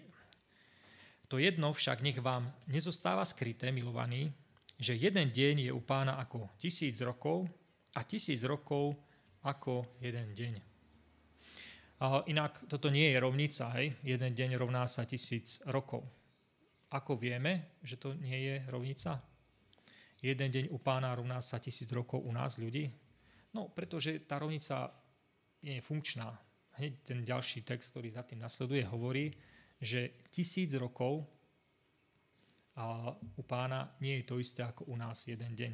to 1.27 1.39
jedno 1.39 1.71
však 1.71 2.03
nech 2.03 2.19
vám 2.19 2.51
nezostáva 2.67 3.23
skryté, 3.23 3.71
milovaní, 3.71 4.31
že 4.79 4.97
jeden 4.97 5.31
deň 5.31 5.69
je 5.69 5.71
u 5.71 5.81
pána 5.81 6.19
ako 6.19 6.51
tisíc 6.59 6.99
rokov 6.99 7.47
a 7.95 8.03
tisíc 8.03 8.43
rokov 8.43 8.95
ako 9.43 9.87
jeden 10.03 10.35
deň. 10.35 10.72
Inak 12.03 12.67
toto 12.67 12.91
nie 12.91 13.15
je 13.15 13.17
rovnica, 13.23 13.71
hej? 13.79 13.95
jeden 14.03 14.35
deň 14.35 14.59
rovná 14.59 14.83
sa 14.91 15.07
tisíc 15.07 15.63
rokov. 15.71 16.03
Ako 16.91 17.15
vieme, 17.15 17.79
že 17.79 17.95
to 17.95 18.11
nie 18.19 18.37
je 18.43 18.55
rovnica? 18.67 19.23
jeden 20.23 20.49
deň 20.51 20.71
u 20.71 20.79
pána 20.79 21.11
rovná 21.11 21.43
sa 21.43 21.59
tisíc 21.59 21.91
rokov 21.91 22.23
u 22.23 22.31
nás 22.31 22.55
ľudí? 22.55 22.87
No, 23.51 23.67
pretože 23.67 24.23
tá 24.23 24.39
rovnica 24.39 24.87
nie 25.67 25.77
je 25.77 25.83
funkčná. 25.83 26.31
Hneď 26.79 26.93
ten 27.03 27.19
ďalší 27.27 27.67
text, 27.67 27.91
ktorý 27.91 28.09
za 28.09 28.23
tým 28.23 28.39
nasleduje, 28.39 28.87
hovorí, 28.87 29.35
že 29.83 30.23
tisíc 30.31 30.71
rokov 30.79 31.27
a 32.79 33.13
u 33.13 33.43
pána 33.43 33.93
nie 34.01 34.23
je 34.23 34.25
to 34.25 34.39
isté 34.39 34.63
ako 34.63 34.89
u 34.89 34.95
nás 34.97 35.27
jeden 35.27 35.53
deň. 35.53 35.71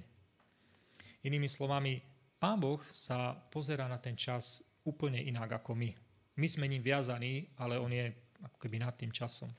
Inými 1.29 1.48
slovami, 1.48 2.01
pán 2.41 2.59
Boh 2.59 2.81
sa 2.89 3.38
pozera 3.38 3.88
na 3.88 4.01
ten 4.01 4.17
čas 4.17 4.65
úplne 4.83 5.21
inak 5.21 5.62
ako 5.63 5.77
my. 5.77 6.09
My 6.39 6.48
sme 6.48 6.72
ním 6.72 6.79
viazaní, 6.79 7.51
ale 7.60 7.75
on 7.75 7.91
je 7.91 8.08
ako 8.39 8.58
keby 8.63 8.79
nad 8.79 8.96
tým 8.96 9.12
časom. 9.12 9.51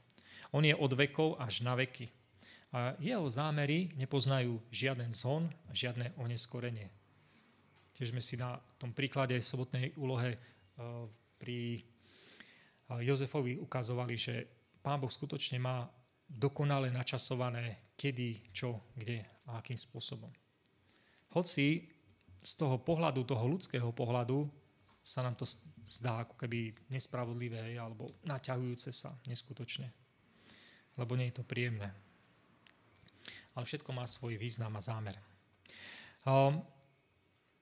On 0.56 0.64
je 0.64 0.72
od 0.72 0.92
vekov 0.96 1.36
až 1.36 1.60
na 1.60 1.76
veky 1.76 2.08
a 2.70 2.94
jeho 3.02 3.26
zámery 3.26 3.90
nepoznajú 3.98 4.62
žiaden 4.70 5.10
zhon 5.10 5.50
žiadne 5.74 6.14
oneskorenie. 6.16 6.86
Tiež 7.98 8.14
sme 8.14 8.22
si 8.22 8.38
na 8.38 8.56
tom 8.78 8.94
príklade 8.94 9.34
sobotnej 9.42 9.92
úlohe 9.98 10.34
e, 10.34 10.38
pri 11.36 11.58
e, 11.76 11.80
Jozefovi 13.02 13.58
ukazovali, 13.58 14.14
že 14.14 14.46
Pán 14.80 15.02
Boh 15.02 15.10
skutočne 15.10 15.58
má 15.58 15.84
dokonale 16.30 16.94
načasované 16.94 17.92
kedy, 17.98 18.54
čo, 18.54 18.94
kde 18.94 19.26
a 19.50 19.58
akým 19.58 19.76
spôsobom. 19.76 20.30
Hoci 21.34 21.90
z 22.40 22.52
toho 22.54 22.78
pohľadu, 22.78 23.26
toho 23.26 23.44
ľudského 23.50 23.90
pohľadu 23.90 24.46
sa 25.10 25.26
nám 25.26 25.34
to 25.34 25.42
zdá 25.90 26.22
ako 26.22 26.38
keby 26.38 26.70
nespravodlivé 26.86 27.74
alebo 27.74 28.14
naťahujúce 28.22 28.94
sa 28.94 29.10
neskutočne. 29.26 29.90
Lebo 30.94 31.18
nie 31.18 31.34
je 31.34 31.42
to 31.42 31.44
príjemné 31.46 31.90
ale 33.54 33.64
všetko 33.66 33.90
má 33.92 34.06
svoj 34.06 34.38
význam 34.38 34.72
a 34.78 34.82
zámer. 34.82 35.16
Um, 36.24 36.62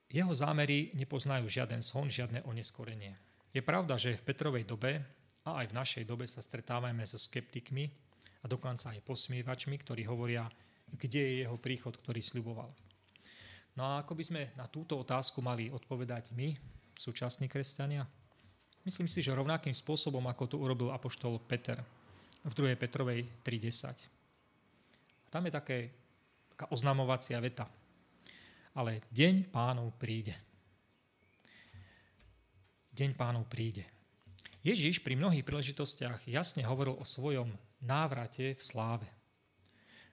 jeho 0.09 0.33
zámery 0.33 0.93
nepoznajú 0.97 1.45
žiaden 1.49 1.81
zhon, 1.85 2.09
žiadne 2.09 2.45
oneskorenie. 2.45 3.13
Je 3.53 3.61
pravda, 3.61 3.97
že 3.97 4.17
v 4.17 4.25
Petrovej 4.25 4.65
dobe 4.65 5.01
a 5.45 5.59
aj 5.59 5.69
v 5.69 5.77
našej 5.77 6.03
dobe 6.05 6.25
sa 6.25 6.41
stretávame 6.41 7.05
so 7.05 7.17
skeptikmi 7.17 7.89
a 8.41 8.45
dokonca 8.47 8.93
aj 8.93 9.05
posmievačmi, 9.05 9.75
ktorí 9.81 10.05
hovoria, 10.05 10.49
kde 10.89 11.21
je 11.21 11.33
jeho 11.45 11.57
príchod, 11.57 11.93
ktorý 11.93 12.21
sľuboval. 12.21 12.69
No 13.77 13.81
a 13.85 13.91
ako 14.01 14.17
by 14.17 14.23
sme 14.25 14.41
na 14.57 14.65
túto 14.65 14.97
otázku 14.97 15.43
mali 15.43 15.69
odpovedať 15.69 16.33
my, 16.33 16.57
súčasní 16.99 17.47
kresťania? 17.47 18.03
Myslím 18.83 19.07
si, 19.07 19.23
že 19.23 19.31
rovnakým 19.31 19.71
spôsobom, 19.71 20.27
ako 20.27 20.43
to 20.51 20.55
urobil 20.59 20.91
apoštol 20.91 21.39
Peter 21.47 21.79
v 22.43 22.51
2. 22.51 22.75
Petrovej 22.75 23.23
3.10. 23.47 25.31
Tam 25.31 25.47
je 25.47 25.51
také, 25.55 25.77
taká 26.51 26.67
oznamovacia 26.75 27.39
veta. 27.39 27.71
Ale 28.75 29.07
deň 29.15 29.47
pánov 29.47 29.95
príde. 29.95 30.35
Deň 32.91 33.15
pánov 33.15 33.47
príde. 33.47 33.87
Ježiš 34.59 34.99
pri 34.99 35.15
mnohých 35.15 35.47
príležitostiach 35.47 36.27
jasne 36.27 36.67
hovoril 36.67 36.99
o 36.99 37.07
svojom 37.07 37.55
návrate 37.79 38.59
v 38.59 38.63
sláve. 38.63 39.07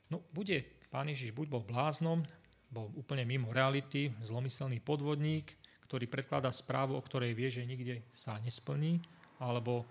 No, 0.07 0.23
bude 0.31 0.63
pán 0.87 1.11
Ježiš 1.11 1.35
buď 1.35 1.51
bol 1.51 1.67
bláznom, 1.67 2.23
bol 2.71 2.95
úplne 2.95 3.27
mimo 3.27 3.51
reality, 3.51 4.15
zlomyselný 4.23 4.79
podvodník, 4.79 5.51
ktorý 5.87 6.11
predkladá 6.11 6.51
správu, 6.51 6.99
o 6.99 7.03
ktorej 7.07 7.33
vie, 7.33 7.49
že 7.49 7.63
nikde 7.63 8.03
sa 8.11 8.37
nesplní, 8.43 8.99
alebo, 9.39 9.87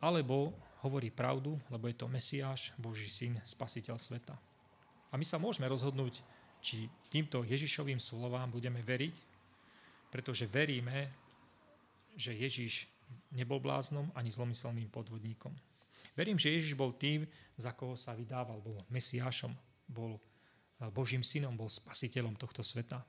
alebo 0.00 0.56
hovorí 0.80 1.12
pravdu, 1.12 1.60
lebo 1.68 1.88
je 1.88 1.96
to 1.96 2.08
Mesiáš, 2.08 2.72
Boží 2.80 3.12
syn, 3.12 3.36
spasiteľ 3.44 4.00
sveta. 4.00 4.36
A 5.12 5.20
my 5.20 5.24
sa 5.24 5.36
môžeme 5.36 5.68
rozhodnúť, 5.68 6.24
či 6.64 6.88
týmto 7.12 7.44
Ježišovým 7.44 8.00
slovám 8.00 8.48
budeme 8.48 8.80
veriť, 8.80 9.14
pretože 10.08 10.48
veríme, 10.48 11.12
že 12.16 12.32
Ježiš 12.32 12.88
nebol 13.36 13.60
bláznom 13.60 14.08
ani 14.16 14.32
zlomyselným 14.32 14.88
podvodníkom. 14.88 15.52
Verím, 16.14 16.38
že 16.38 16.54
Ježiš 16.54 16.78
bol 16.78 16.94
tým, 16.94 17.26
za 17.58 17.74
koho 17.74 17.98
sa 17.98 18.14
vydával, 18.14 18.62
bol 18.62 18.78
Mesiášom, 18.88 19.52
bol 19.90 20.16
Božím 20.94 21.26
synom, 21.26 21.58
bol 21.58 21.70
spasiteľom 21.70 22.38
tohto 22.38 22.62
sveta. 22.62 23.02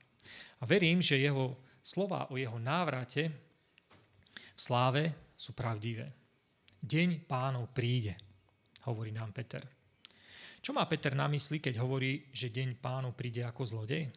A 0.60 0.64
verím, 0.66 1.02
že 1.02 1.22
jeho 1.22 1.58
slova 1.82 2.30
o 2.32 2.40
jeho 2.40 2.58
návrate 2.58 3.24
v 4.34 4.60
sláve 4.60 5.34
sú 5.36 5.54
pravdivé. 5.54 6.10
Deň 6.82 7.28
pánov 7.28 7.74
príde, 7.74 8.16
hovorí 8.88 9.12
nám 9.12 9.34
Peter. 9.34 9.62
Čo 10.66 10.74
má 10.74 10.86
Peter 10.90 11.14
na 11.14 11.30
mysli, 11.30 11.62
keď 11.62 11.78
hovorí, 11.78 12.34
že 12.34 12.50
deň 12.50 12.82
pánov 12.82 13.14
príde 13.14 13.46
ako 13.46 13.62
zlodej? 13.70 14.10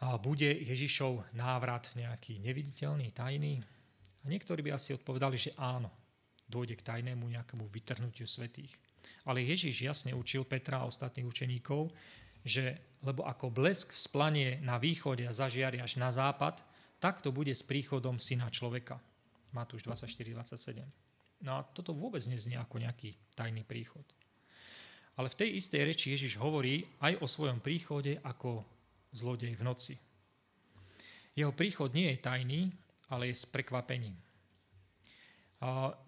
A 0.00 0.16
bude 0.20 0.48
Ježišov 0.48 1.36
návrat 1.36 1.92
nejaký 1.96 2.40
neviditeľný, 2.40 3.12
tajný? 3.12 3.60
A 4.24 4.24
niektorí 4.28 4.60
by 4.64 4.76
asi 4.76 4.96
odpovedali, 4.96 5.36
že 5.36 5.56
áno, 5.56 5.88
dôjde 6.48 6.76
k 6.76 6.86
tajnému 6.88 7.24
nejakému 7.24 7.68
vytrhnutiu 7.68 8.24
svetých. 8.24 8.72
Ale 9.28 9.44
Ježiš 9.44 9.82
jasne 9.82 10.12
učil 10.12 10.44
Petra 10.44 10.84
a 10.84 10.88
ostatných 10.88 11.26
učeníkov, 11.26 11.90
že 12.46 12.95
lebo 13.06 13.22
ako 13.22 13.54
blesk 13.54 13.94
splanie 13.94 14.58
na 14.66 14.82
východe 14.82 15.22
a 15.22 15.30
zažiari 15.30 15.78
až 15.78 16.02
na 16.02 16.10
západ, 16.10 16.58
tak 16.98 17.22
to 17.22 17.30
bude 17.30 17.54
s 17.54 17.62
príchodom 17.62 18.18
syna 18.18 18.50
človeka. 18.50 18.98
Matúš 19.54 19.86
24-27. 19.86 20.82
No 21.46 21.60
a 21.60 21.62
toto 21.62 21.94
vôbec 21.94 22.24
neznie 22.26 22.58
ako 22.58 22.82
nejaký 22.82 23.14
tajný 23.38 23.62
príchod. 23.62 24.02
Ale 25.16 25.30
v 25.30 25.38
tej 25.38 25.62
istej 25.62 25.80
reči 25.86 26.12
Ježiš 26.12 26.36
hovorí 26.36 26.84
aj 26.98 27.22
o 27.22 27.30
svojom 27.30 27.62
príchode 27.62 28.18
ako 28.20 28.66
zlodej 29.14 29.54
v 29.54 29.62
noci. 29.62 29.94
Jeho 31.36 31.52
príchod 31.54 31.94
nie 31.94 32.10
je 32.12 32.18
tajný, 32.20 32.60
ale 33.12 33.30
je 33.30 33.36
s 33.38 33.46
prekvapením. 33.48 34.16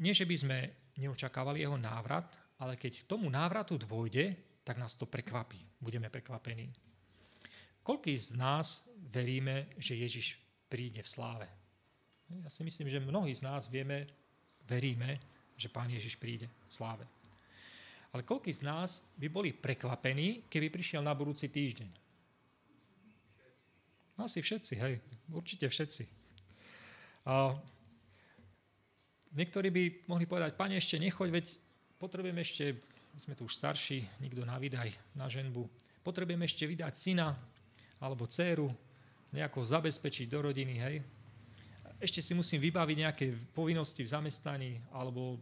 Nie, 0.02 0.12
že 0.12 0.28
by 0.28 0.36
sme 0.36 0.58
neočakávali 0.98 1.62
jeho 1.64 1.78
návrat, 1.80 2.36
ale 2.58 2.76
keď 2.76 3.04
k 3.04 3.08
tomu 3.08 3.30
návratu 3.30 3.78
dôjde, 3.80 4.34
tak 4.64 4.76
nás 4.76 4.92
to 4.98 5.08
prekvapí. 5.08 5.60
Budeme 5.80 6.12
prekvapení. 6.12 6.68
Koľký 7.88 8.12
z 8.12 8.36
nás 8.36 8.84
veríme, 9.08 9.72
že 9.80 9.96
Ježiš 9.96 10.36
príde 10.68 11.00
v 11.00 11.08
sláve? 11.08 11.48
Ja 12.28 12.52
si 12.52 12.60
myslím, 12.60 12.92
že 12.92 13.00
mnohí 13.00 13.32
z 13.32 13.40
nás 13.40 13.64
vieme, 13.72 14.04
veríme, 14.68 15.16
že 15.56 15.72
Pán 15.72 15.88
Ježiš 15.88 16.20
príde 16.20 16.52
v 16.68 16.72
sláve. 16.76 17.08
Ale 18.12 18.28
koľký 18.28 18.52
z 18.52 18.68
nás 18.68 19.08
by 19.16 19.32
boli 19.32 19.56
prekvapení, 19.56 20.44
keby 20.52 20.68
prišiel 20.68 21.00
na 21.00 21.16
budúci 21.16 21.48
týždeň? 21.48 21.88
Asi 24.20 24.44
všetci, 24.44 24.74
hej, 24.76 25.00
určite 25.32 25.64
všetci. 25.72 26.04
A 27.24 27.56
Niektorí 29.38 29.68
by 29.68 29.82
mohli 30.08 30.24
povedať, 30.24 30.56
pane, 30.56 30.80
ešte 30.80 30.96
nechoď, 30.96 31.28
veď 31.28 31.46
potrebujem 32.00 32.38
ešte, 32.40 32.64
my 33.12 33.18
sme 33.20 33.34
tu 33.36 33.44
už 33.44 33.54
starší, 33.60 34.00
nikto 34.24 34.40
na 34.42 34.56
vydaj, 34.56 34.88
na 35.12 35.28
ženbu, 35.28 35.68
potrebujem 36.00 36.42
ešte 36.48 36.64
vydať 36.64 36.94
syna 36.96 37.36
alebo 37.98 38.26
dceru, 38.26 38.70
nejako 39.34 39.60
zabezpečiť 39.64 40.26
do 40.30 40.38
rodiny, 40.48 40.74
hej. 40.80 40.96
Ešte 41.98 42.22
si 42.22 42.32
musím 42.32 42.62
vybaviť 42.62 42.96
nejaké 43.02 43.26
povinnosti 43.50 44.06
v 44.06 44.12
zamestnaní, 44.14 44.78
alebo, 44.94 45.36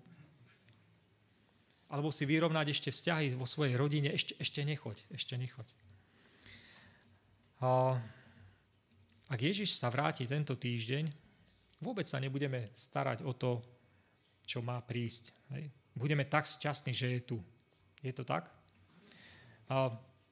alebo 1.92 2.09
si 2.09 2.25
vyrovnať 2.25 2.66
ešte 2.73 2.88
vzťahy 2.88 3.37
vo 3.37 3.45
svojej 3.45 3.77
rodine, 3.77 4.09
ešte, 4.09 4.33
ešte 4.40 4.64
nechoď, 4.64 4.97
ešte 5.12 5.37
nechoď. 5.37 5.69
A 7.61 8.01
ak 9.29 9.40
Ježiš 9.42 9.77
sa 9.77 9.92
vráti 9.92 10.25
tento 10.25 10.57
týždeň, 10.57 11.12
vôbec 11.85 12.09
sa 12.09 12.16
nebudeme 12.16 12.73
starať 12.73 13.21
o 13.27 13.37
to, 13.37 13.61
čo 14.47 14.62
má 14.62 14.81
prísť. 14.81 15.35
Hej. 15.53 15.69
Budeme 15.92 16.25
tak 16.25 16.47
šťastní, 16.47 16.92
že 16.95 17.09
je 17.19 17.21
tu. 17.21 17.38
Je 18.01 18.12
to 18.14 18.23
tak? 18.23 18.49
A 19.66 19.90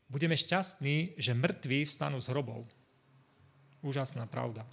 budeme 0.08 0.36
šťastní, 0.36 1.18
že 1.18 1.32
mŕtvi 1.36 1.84
vstanú 1.88 2.20
z 2.20 2.30
hrobov. 2.32 2.68
Úžasná 3.84 4.24
pravda. 4.24 4.64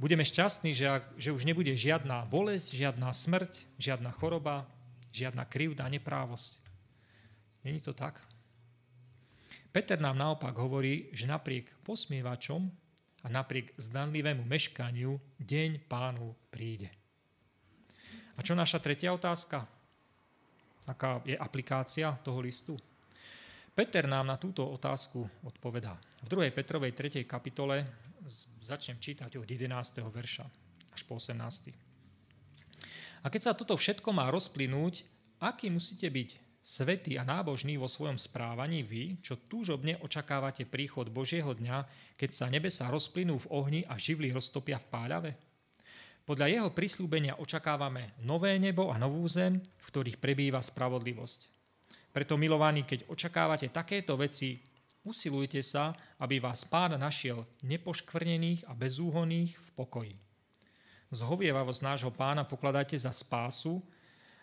Budeme 0.00 0.24
šťastní, 0.24 0.72
že, 0.72 0.88
že 1.20 1.30
už 1.30 1.44
nebude 1.44 1.76
žiadna 1.76 2.24
bolesť, 2.24 2.72
žiadna 2.72 3.12
smrť, 3.12 3.68
žiadna 3.76 4.10
choroba, 4.16 4.64
žiadna 5.12 5.44
krivda, 5.44 5.84
neprávosť. 5.92 6.56
Není 7.62 7.84
to 7.84 7.92
tak? 7.92 8.16
Peter 9.70 10.00
nám 10.00 10.18
naopak 10.18 10.56
hovorí, 10.56 11.12
že 11.12 11.30
napriek 11.30 11.68
posmievačom 11.86 12.66
a 13.22 13.26
napriek 13.28 13.76
zdanlivému 13.76 14.42
meškaniu 14.42 15.20
deň 15.38 15.84
pánu 15.86 16.32
príde. 16.48 16.90
A 18.34 18.42
čo 18.42 18.56
naša 18.56 18.80
tretia 18.80 19.12
otázka? 19.12 19.68
Aká 20.88 21.20
je 21.28 21.36
aplikácia 21.36 22.08
toho 22.24 22.40
listu? 22.40 22.74
Peter 23.70 24.02
nám 24.10 24.26
na 24.26 24.34
túto 24.34 24.66
otázku 24.66 25.22
odpovedá. 25.46 25.94
V 26.26 26.28
2. 26.28 26.50
Petrovej 26.50 26.90
3. 26.90 27.22
kapitole 27.22 27.86
začnem 28.60 28.98
čítať 28.98 29.38
od 29.38 29.46
11. 29.46 29.70
verša 30.10 30.44
až 30.90 31.00
po 31.06 31.16
18. 31.16 31.38
A 33.22 33.26
keď 33.30 33.40
sa 33.40 33.52
toto 33.54 33.78
všetko 33.78 34.10
má 34.10 34.26
rozplynúť, 34.32 35.06
aký 35.38 35.70
musíte 35.70 36.10
byť 36.10 36.30
svetý 36.60 37.14
a 37.16 37.22
nábožný 37.22 37.78
vo 37.78 37.86
svojom 37.86 38.18
správaní 38.18 38.82
vy, 38.82 39.22
čo 39.22 39.38
túžobne 39.48 39.96
očakávate 40.02 40.66
príchod 40.66 41.06
Božieho 41.08 41.54
dňa, 41.54 41.86
keď 42.18 42.30
sa 42.34 42.46
nebesa 42.50 42.90
rozplynú 42.90 43.38
v 43.46 43.50
ohni 43.54 43.80
a 43.86 43.94
živly 43.96 44.34
roztopia 44.34 44.82
v 44.82 44.90
páľave? 44.90 45.30
Podľa 46.26 46.46
jeho 46.46 46.70
prislúbenia 46.74 47.38
očakávame 47.38 48.18
nové 48.22 48.58
nebo 48.58 48.90
a 48.92 48.98
novú 48.98 49.24
zem, 49.30 49.62
v 49.62 49.86
ktorých 49.88 50.20
prebýva 50.20 50.60
spravodlivosť. 50.60 51.59
Preto, 52.10 52.34
milovaní, 52.34 52.82
keď 52.82 53.06
očakávate 53.06 53.70
takéto 53.70 54.18
veci, 54.18 54.58
usilujte 55.06 55.62
sa, 55.62 55.94
aby 56.18 56.42
vás 56.42 56.66
Pán 56.66 56.98
našiel 56.98 57.46
nepoškvrnených 57.62 58.66
a 58.66 58.74
bezúhonných 58.74 59.54
v 59.54 59.68
pokoji. 59.78 60.14
Zhovievavosť 61.10 61.80
nášho 61.82 62.12
pána 62.14 62.46
pokladajte 62.46 62.94
za 62.94 63.10
spásu, 63.10 63.82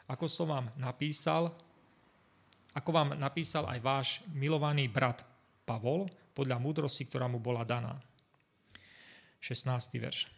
ako 0.07 0.27
som 0.27 0.47
vám 0.51 0.67
napísal, 0.75 1.51
ako 2.75 2.89
vám 2.91 3.09
napísal 3.15 3.67
aj 3.67 3.79
váš 3.79 4.07
milovaný 4.35 4.87
brat 4.91 5.23
Pavol, 5.67 6.07
podľa 6.37 6.61
múdrosti, 6.61 7.09
ktorá 7.09 7.25
mu 7.25 7.41
bola 7.41 7.65
daná. 7.65 7.97
16. 9.41 9.73
verš. 9.97 10.29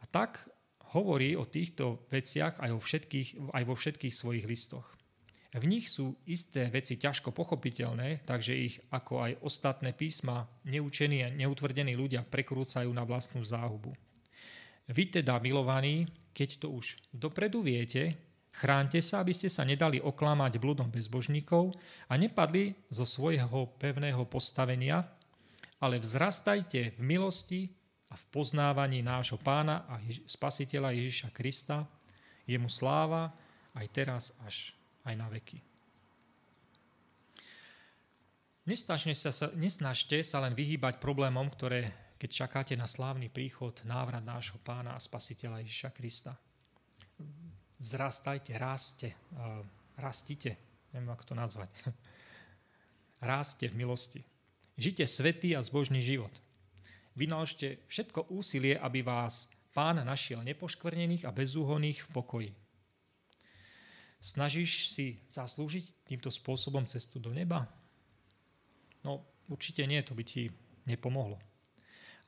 A 0.00 0.04
tak 0.04 0.44
hovorí 0.92 1.32
o 1.32 1.48
týchto 1.48 2.04
veciach 2.12 2.60
aj, 2.60 2.70
o 2.76 2.80
všetkých, 2.82 3.56
aj 3.56 3.62
vo 3.64 3.72
všetkých 3.72 4.12
svojich 4.12 4.44
listoch. 4.44 4.91
V 5.52 5.68
nich 5.68 5.92
sú 5.92 6.16
isté 6.24 6.72
veci 6.72 6.96
ťažko 6.96 7.28
pochopiteľné, 7.36 8.24
takže 8.24 8.56
ich 8.56 8.80
ako 8.88 9.20
aj 9.20 9.32
ostatné 9.44 9.92
písma 9.92 10.48
neučení 10.64 11.28
a 11.28 11.28
neutvrdení 11.28 11.92
ľudia 11.92 12.24
prekrúcajú 12.24 12.88
na 12.88 13.04
vlastnú 13.04 13.44
záhubu. 13.44 13.92
Vy 14.88 15.12
teda, 15.20 15.36
milovaní, 15.44 16.08
keď 16.32 16.56
to 16.56 16.72
už 16.72 16.96
dopredu 17.12 17.60
viete, 17.60 18.16
chránte 18.48 19.04
sa, 19.04 19.20
aby 19.20 19.36
ste 19.36 19.52
sa 19.52 19.68
nedali 19.68 20.00
oklamať 20.00 20.56
bludom 20.56 20.88
bezbožníkov 20.88 21.76
a 22.08 22.16
nepadli 22.16 22.72
zo 22.88 23.04
svojho 23.04 23.76
pevného 23.76 24.24
postavenia, 24.24 25.04
ale 25.84 26.00
vzrastajte 26.00 26.96
v 26.96 27.00
milosti 27.00 27.68
a 28.08 28.16
v 28.16 28.24
poznávaní 28.32 29.04
nášho 29.04 29.36
pána 29.36 29.84
a 29.84 30.00
spasiteľa 30.24 30.96
Ježiša 30.96 31.28
Krista. 31.28 31.84
Je 32.48 32.56
mu 32.56 32.72
sláva 32.72 33.36
aj 33.76 33.86
teraz 33.92 34.24
až 34.48 34.72
aj 35.06 35.14
na 35.18 35.26
veky. 35.28 35.58
sa, 39.18 39.50
nesnažte 39.58 40.22
sa 40.22 40.38
len 40.38 40.54
vyhýbať 40.54 41.02
problémom, 41.02 41.50
ktoré, 41.50 41.90
keď 42.14 42.46
čakáte 42.46 42.74
na 42.78 42.86
slávny 42.86 43.26
príchod, 43.26 43.74
návrat 43.82 44.22
nášho 44.22 44.62
pána 44.62 44.94
a 44.94 45.02
spasiteľa 45.02 45.66
Ježiša 45.66 45.90
Krista. 45.90 46.38
Vzrastajte, 47.82 48.54
ráste, 48.54 49.18
rastite, 49.98 50.54
neviem, 50.94 51.10
ako 51.10 51.24
to 51.26 51.34
nazvať. 51.34 51.70
Ráste 53.22 53.70
v 53.70 53.86
milosti. 53.86 54.22
Žite 54.78 55.06
svetý 55.06 55.54
a 55.54 55.62
zbožný 55.62 56.02
život. 56.02 56.30
Vynaložte 57.14 57.82
všetko 57.86 58.30
úsilie, 58.34 58.74
aby 58.78 59.02
vás 59.02 59.46
pán 59.74 60.02
našiel 60.02 60.42
nepoškvrnených 60.42 61.26
a 61.26 61.34
bezúhonných 61.34 62.02
v 62.02 62.08
pokoji. 62.10 62.50
Snažíš 64.22 64.94
si 64.94 65.18
zaslúžiť 65.34 66.06
týmto 66.06 66.30
spôsobom 66.30 66.86
cestu 66.86 67.18
do 67.18 67.34
neba? 67.34 67.66
No, 69.02 69.26
určite 69.50 69.82
nie, 69.82 69.98
to 70.06 70.14
by 70.14 70.22
ti 70.22 70.46
nepomohlo. 70.86 71.42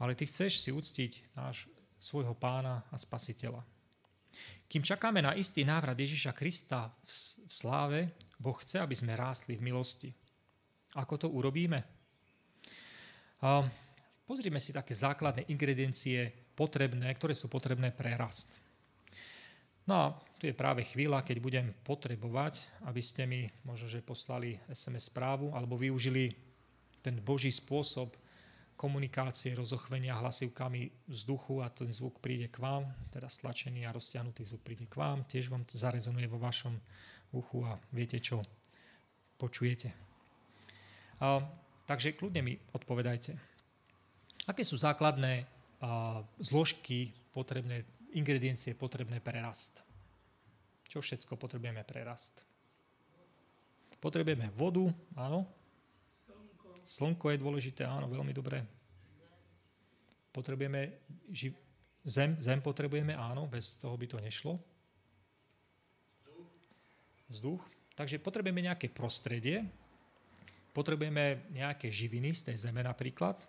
Ale 0.03 0.19
ty 0.19 0.27
chceš 0.27 0.59
si 0.59 0.75
uctiť 0.75 1.39
náš, 1.39 1.71
svojho 2.03 2.35
pána 2.35 2.83
a 2.91 2.99
spasiteľa. 2.99 3.63
Kým 4.67 4.83
čakáme 4.83 5.23
na 5.23 5.39
istý 5.39 5.63
návrat 5.63 5.95
Ježiša 5.95 6.35
Krista 6.35 6.91
v, 6.91 7.09
sláve, 7.47 8.19
Boh 8.43 8.59
chce, 8.59 8.83
aby 8.83 8.93
sme 8.99 9.15
rástli 9.15 9.55
v 9.55 9.71
milosti. 9.71 10.11
Ako 10.99 11.15
to 11.15 11.31
urobíme? 11.31 11.79
A 13.39 13.63
pozrime 14.27 14.59
si 14.59 14.75
také 14.75 14.99
základné 14.99 15.47
ingrediencie 15.47 16.51
potrebné, 16.59 17.15
ktoré 17.15 17.39
sú 17.39 17.47
potrebné 17.47 17.95
pre 17.95 18.19
rast. 18.19 18.64
No 19.85 19.95
a 19.95 20.07
tu 20.41 20.49
je 20.49 20.57
práve 20.57 20.81
chvíľa, 20.85 21.21
keď 21.21 21.37
budem 21.45 21.67
potrebovať, 21.85 22.61
aby 22.89 23.01
ste 23.05 23.29
mi 23.29 23.49
možno, 23.69 23.89
že 23.89 24.01
poslali 24.01 24.57
SMS 24.73 25.13
správu 25.13 25.53
alebo 25.53 25.77
využili 25.77 26.33
ten 27.05 27.21
Boží 27.21 27.53
spôsob 27.53 28.17
komunikácie, 28.75 29.55
rozochvenia 29.55 30.19
hlasivkami 30.19 31.07
vzduchu 31.07 31.63
a 31.63 31.71
ten 31.71 31.87
zvuk 31.93 32.19
príde 32.19 32.51
k 32.51 32.59
vám, 32.59 32.89
teda 33.15 33.31
stlačený 33.31 33.87
a 33.87 33.95
rozťahnutý 33.95 34.43
zvuk 34.43 34.63
príde 34.67 34.87
k 34.89 34.99
vám, 34.99 35.23
tiež 35.29 35.53
vám 35.53 35.63
to 35.69 35.79
zarezonuje 35.79 36.27
vo 36.27 36.43
vašom 36.43 36.75
uchu 37.37 37.63
a 37.69 37.79
viete, 37.95 38.19
čo 38.19 38.43
počujete. 39.39 39.95
A, 41.23 41.45
takže 41.87 42.19
kľudne 42.19 42.43
mi 42.43 42.55
odpovedajte. 42.75 43.37
Aké 44.51 44.67
sú 44.67 44.75
základné 44.75 45.47
a, 45.81 46.21
zložky 46.43 47.15
potrebné, 47.31 47.87
ingrediencie 48.15 48.79
potrebné 48.79 49.19
pre 49.19 49.43
rast? 49.43 49.83
Čo 50.89 51.03
všetko 51.03 51.35
potrebujeme 51.35 51.83
pre 51.83 52.07
rast? 52.07 52.47
Potrebujeme 53.99 54.53
vodu, 54.53 54.85
áno, 55.17 55.49
Slnko 56.85 57.33
je 57.33 57.41
dôležité, 57.41 57.89
áno, 57.89 58.05
veľmi 58.13 58.37
dobré. 58.37 58.61
Potrebujeme 60.37 60.93
živ... 61.33 61.57
zem, 62.05 62.37
zem 62.37 62.61
potrebujeme, 62.61 63.17
áno, 63.17 63.49
bez 63.49 63.81
toho 63.81 63.97
by 63.97 64.05
to 64.05 64.21
nešlo. 64.21 64.61
Vzduch. 67.33 67.65
Takže 67.97 68.21
potrebujeme 68.21 68.69
nejaké 68.69 68.93
prostredie, 68.93 69.65
potrebujeme 70.77 71.49
nejaké 71.57 71.89
živiny 71.89 72.37
z 72.37 72.53
tej 72.53 72.69
zeme 72.69 72.85
napríklad. 72.85 73.41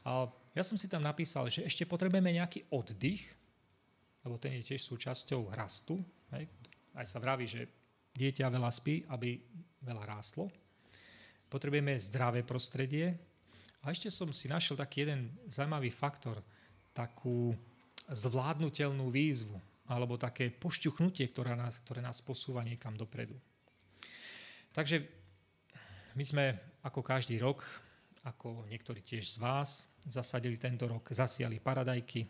A 0.00 0.32
ja 0.52 0.62
som 0.62 0.76
si 0.76 0.88
tam 0.88 1.00
napísal, 1.00 1.48
že 1.48 1.64
ešte 1.64 1.88
potrebujeme 1.88 2.32
nejaký 2.36 2.68
oddych, 2.68 3.24
lebo 4.22 4.36
ten 4.38 4.60
je 4.60 4.72
tiež 4.72 4.84
súčasťou 4.84 5.52
rastu. 5.56 5.98
Hej. 6.36 6.46
Aj 6.92 7.06
sa 7.08 7.18
vraví, 7.18 7.48
že 7.48 7.66
dieťa 8.12 8.52
veľa 8.52 8.70
spí, 8.70 9.02
aby 9.08 9.40
veľa 9.82 10.04
rástlo 10.04 10.52
potrebujeme 11.52 11.92
zdravé 12.00 12.40
prostredie. 12.40 13.12
A 13.84 13.92
ešte 13.92 14.08
som 14.08 14.32
si 14.32 14.48
našiel 14.48 14.80
taký 14.80 15.04
jeden 15.04 15.28
zaujímavý 15.52 15.92
faktor, 15.92 16.40
takú 16.96 17.52
zvládnutelnú 18.08 19.12
výzvu 19.12 19.60
alebo 19.84 20.16
také 20.16 20.48
pošťuchnutie, 20.48 21.28
ktoré 21.28 21.52
nás, 21.52 21.76
ktoré 21.84 22.00
nás 22.00 22.24
posúva 22.24 22.64
niekam 22.64 22.96
dopredu. 22.96 23.36
Takže 24.72 25.04
my 26.16 26.24
sme 26.24 26.44
ako 26.80 27.04
každý 27.04 27.36
rok, 27.36 27.60
ako 28.22 28.70
niektorí 28.70 29.02
tiež 29.02 29.34
z 29.34 29.36
vás, 29.42 29.90
zasadili 30.06 30.54
tento 30.54 30.86
rok, 30.86 31.10
zasiali 31.10 31.58
paradajky, 31.58 32.22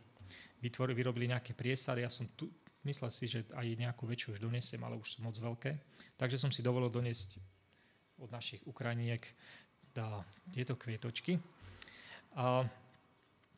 vytvorili, 0.64 0.96
vyrobili 0.96 1.26
nejaké 1.28 1.52
priesady. 1.52 2.00
Ja 2.04 2.08
som 2.08 2.24
tu, 2.32 2.48
myslel 2.88 3.10
si, 3.12 3.28
že 3.28 3.44
aj 3.52 3.66
nejakú 3.76 4.08
väčšiu 4.08 4.36
už 4.36 4.40
donesem, 4.40 4.80
ale 4.80 4.96
už 4.96 5.18
sú 5.18 5.18
moc 5.20 5.36
veľké. 5.36 5.76
Takže 6.16 6.40
som 6.40 6.48
si 6.48 6.64
dovolil 6.64 6.88
doniesť 6.88 7.36
od 8.22 8.32
našich 8.32 8.64
Ukrajiniek 8.64 9.20
dá 9.92 10.24
tieto 10.48 10.74
kvietočky. 10.74 11.36
A 12.32 12.64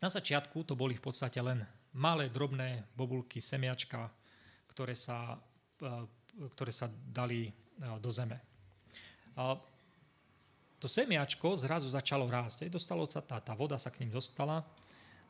na 0.03 0.09
začiatku 0.11 0.67
to 0.67 0.75
boli 0.75 0.99
v 0.99 1.05
podstate 1.07 1.39
len 1.39 1.63
malé, 1.95 2.27
drobné 2.27 2.83
bobulky, 2.99 3.39
semiačka, 3.39 4.11
ktoré 4.67 4.99
sa, 4.99 5.39
ktoré 6.59 6.73
sa 6.75 6.91
dali 6.91 7.55
do 8.03 8.11
zeme. 8.11 8.43
A 9.39 9.55
to 10.85 10.89
semiačko 10.93 11.57
zrazu 11.57 11.89
začalo 11.89 12.29
rásť. 12.29 12.69
Dostalo 12.69 13.09
sa, 13.09 13.25
tá, 13.25 13.41
tá 13.41 13.57
voda 13.57 13.81
sa 13.81 13.89
k 13.89 14.05
ním 14.05 14.13
dostala, 14.13 14.61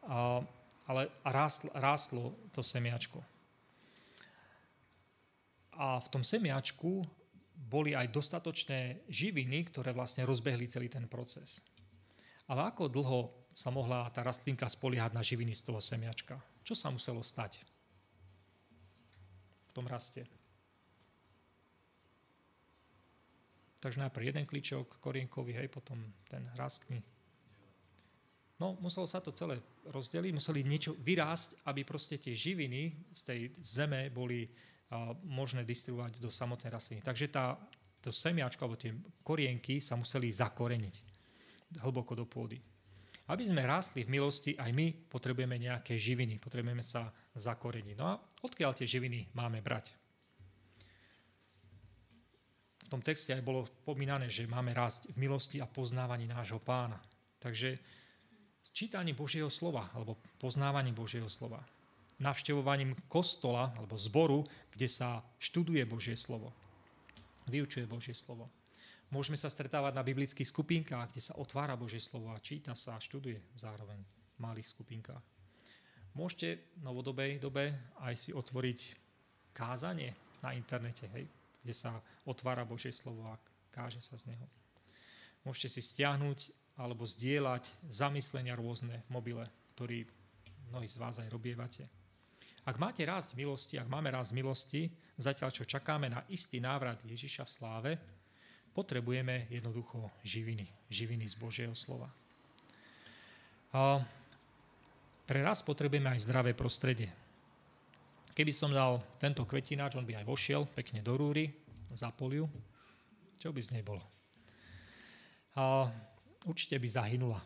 a, 0.03 0.43
ale 0.91 1.07
rástlo, 1.23 1.71
rástlo 1.79 2.35
to 2.51 2.59
semiačko. 2.59 3.23
A 5.79 6.03
v 6.03 6.11
tom 6.11 6.27
semiačku 6.27 7.07
boli 7.55 7.95
aj 7.95 8.11
dostatočné 8.11 9.07
živiny, 9.07 9.71
ktoré 9.71 9.95
vlastne 9.95 10.27
rozbehli 10.27 10.67
celý 10.67 10.91
ten 10.91 11.07
proces. 11.07 11.63
Ale 12.51 12.67
ako 12.75 12.91
dlho 12.91 13.21
sa 13.55 13.71
mohla 13.71 14.11
tá 14.11 14.27
rastlinka 14.27 14.67
spoliehať 14.67 15.15
na 15.15 15.23
živiny 15.23 15.55
z 15.55 15.71
toho 15.71 15.79
semiačka? 15.79 16.35
Čo 16.67 16.75
sa 16.75 16.91
muselo 16.91 17.23
stať 17.23 17.63
v 19.71 19.71
tom 19.71 19.87
raste? 19.87 20.27
Takže 23.85 24.01
najprv 24.01 24.33
jeden 24.33 24.49
kličok 24.49 24.97
korienkový, 24.97 25.61
hej, 25.61 25.69
potom 25.69 26.01
ten 26.25 26.41
rastný. 26.57 27.05
No, 28.57 28.81
muselo 28.81 29.05
sa 29.05 29.21
to 29.21 29.29
celé 29.37 29.61
rozdeliť, 29.85 30.33
museli 30.33 30.65
niečo 30.65 30.97
vyrásť, 30.97 31.69
aby 31.69 31.85
proste 31.85 32.17
tie 32.17 32.33
živiny 32.33 33.13
z 33.13 33.21
tej 33.29 33.41
zeme 33.61 34.09
boli 34.09 34.49
možné 35.29 35.69
distribuovať 35.69 36.17
do 36.17 36.33
samotnej 36.33 36.73
rastliny. 36.73 37.05
Takže 37.05 37.29
tá, 37.29 37.61
to 38.01 38.09
semiačko 38.09 38.65
alebo 38.65 38.81
tie 38.81 38.97
korienky 39.21 39.85
sa 39.85 40.01
museli 40.01 40.33
zakoreniť 40.33 40.97
hlboko 41.85 42.17
do 42.17 42.25
pôdy. 42.25 42.57
Aby 43.29 43.49
sme 43.49 43.69
rástli 43.69 44.09
v 44.09 44.17
milosti, 44.17 44.57
aj 44.57 44.73
my 44.73 45.13
potrebujeme 45.13 45.61
nejaké 45.61 45.97
živiny, 45.97 46.41
potrebujeme 46.41 46.85
sa 46.85 47.13
zakoreniť. 47.37 47.97
No 48.01 48.17
a 48.17 48.21
odkiaľ 48.45 48.73
tie 48.77 48.89
živiny 48.89 49.33
máme 49.37 49.61
brať? 49.61 50.04
Tom 52.95 53.03
texte 53.03 53.35
aj 53.35 53.43
bolo 53.43 53.67
pomínané, 53.83 54.31
že 54.31 54.47
máme 54.47 54.71
rásť 54.71 55.11
v 55.11 55.27
milosti 55.27 55.59
a 55.59 55.67
poznávaní 55.67 56.31
nášho 56.31 56.63
pána. 56.63 57.03
Takže 57.43 57.75
čítaním 58.71 59.19
Božieho 59.19 59.51
slova, 59.51 59.91
alebo 59.99 60.15
poznávaním 60.39 60.95
Božieho 60.95 61.27
slova 61.27 61.59
navštevovaním 62.23 62.95
kostola 63.11 63.75
alebo 63.75 63.99
zboru, 63.99 64.47
kde 64.71 64.87
sa 64.87 65.19
študuje 65.43 65.83
Božie 65.83 66.15
slovo. 66.15 66.55
Vyučuje 67.51 67.83
Božie 67.91 68.15
slovo. 68.15 68.47
Môžeme 69.11 69.35
sa 69.35 69.51
stretávať 69.51 69.99
na 69.99 70.07
biblických 70.07 70.47
skupinkách, 70.47 71.11
kde 71.11 71.35
sa 71.35 71.35
otvára 71.35 71.75
Božie 71.75 71.99
slovo 71.99 72.31
a 72.31 72.39
číta 72.39 72.79
sa 72.79 72.95
a 72.95 73.03
študuje 73.03 73.59
zároveň 73.59 73.99
v 73.99 74.39
malých 74.39 74.71
skupinkách. 74.71 75.23
Môžete 76.15 76.79
v 76.79 76.87
novodobej 76.87 77.43
dobe 77.43 77.75
aj 78.07 78.15
si 78.15 78.31
otvoriť 78.31 78.79
kázanie 79.51 80.15
na 80.47 80.55
internete, 80.55 81.11
hej, 81.11 81.27
kde 81.65 81.75
sa 81.75 81.99
otvára 82.29 82.69
Božie 82.69 82.93
slovo 82.93 83.25
a 83.25 83.41
káže 83.73 83.99
sa 84.05 84.21
z 84.21 84.37
neho. 84.37 84.47
Môžete 85.49 85.81
si 85.81 85.81
stiahnuť 85.81 86.53
alebo 86.77 87.09
zdieľať 87.09 87.67
zamyslenia 87.89 88.53
rôzne 88.55 89.01
mobile, 89.09 89.49
ktorý 89.75 90.05
mnohí 90.69 90.87
z 90.87 91.01
vás 91.01 91.17
aj 91.19 91.33
robievate. 91.33 91.89
Ak 92.65 92.81
máte 92.81 93.05
rásť 93.05 93.37
milosti, 93.37 93.77
ak 93.77 93.89
máme 93.89 94.09
rásť 94.09 94.33
milosti, 94.33 94.89
zatiaľ 95.21 95.53
čo 95.53 95.69
čakáme 95.69 96.09
na 96.09 96.25
istý 96.33 96.61
návrat 96.61 97.01
Ježiša 97.05 97.45
v 97.45 97.55
sláve, 97.55 97.93
potrebujeme 98.73 99.47
jednoducho 99.53 100.11
živiny. 100.25 100.67
Živiny 100.89 101.29
z 101.29 101.37
Božieho 101.37 101.77
slova. 101.77 102.09
A 103.75 104.01
pre 105.25 105.41
raz 105.41 105.61
potrebujeme 105.61 106.11
aj 106.13 106.25
zdravé 106.25 106.53
prostredie. 106.57 107.13
Keby 108.35 108.51
som 108.51 108.75
dal 108.75 108.99
tento 109.23 109.47
kvetináč, 109.47 109.95
on 109.95 110.03
by 110.03 110.19
aj 110.19 110.27
vošiel 110.27 110.67
pekne 110.67 111.01
do 111.07 111.15
rúry, 111.15 111.55
zapol 111.95 112.35
ju. 112.35 112.47
Čo 113.39 113.55
by 113.55 113.61
z 113.63 113.79
nej 113.79 113.87
bolo? 113.87 114.03
A 115.55 115.87
určite 116.51 116.75
by 116.83 116.89
zahynula. 116.91 117.39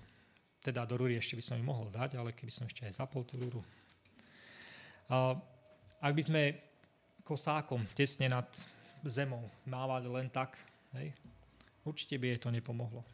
Teda 0.65 0.89
do 0.89 0.97
rúry 0.97 1.21
ešte 1.21 1.37
by 1.37 1.45
som 1.45 1.61
ju 1.61 1.65
mohol 1.65 1.93
dať, 1.93 2.17
ale 2.17 2.33
keby 2.33 2.49
som 2.49 2.65
ešte 2.65 2.89
aj 2.89 3.05
zapol 3.05 3.23
tú 3.29 3.37
rúru, 3.37 3.61
ak 5.99 6.13
by 6.13 6.23
sme 6.25 6.43
kosákom 7.25 7.85
tesne 7.97 8.29
nad 8.29 8.49
zemou 9.05 9.45
mávali 9.65 10.09
len 10.09 10.29
tak, 10.29 10.57
hej, 10.97 11.13
určite 11.85 12.17
by 12.17 12.33
jej 12.33 12.41
to 12.41 12.53
nepomohlo. 12.53 13.05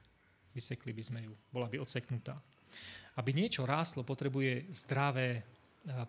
Vysekli 0.55 0.95
by 0.95 1.03
sme 1.03 1.21
ju, 1.27 1.35
bola 1.51 1.67
by 1.67 1.79
odseknutá. 1.79 2.39
Aby 3.15 3.35
niečo 3.35 3.63
ráslo, 3.67 4.03
potrebuje 4.03 4.71
zdravé 4.75 5.43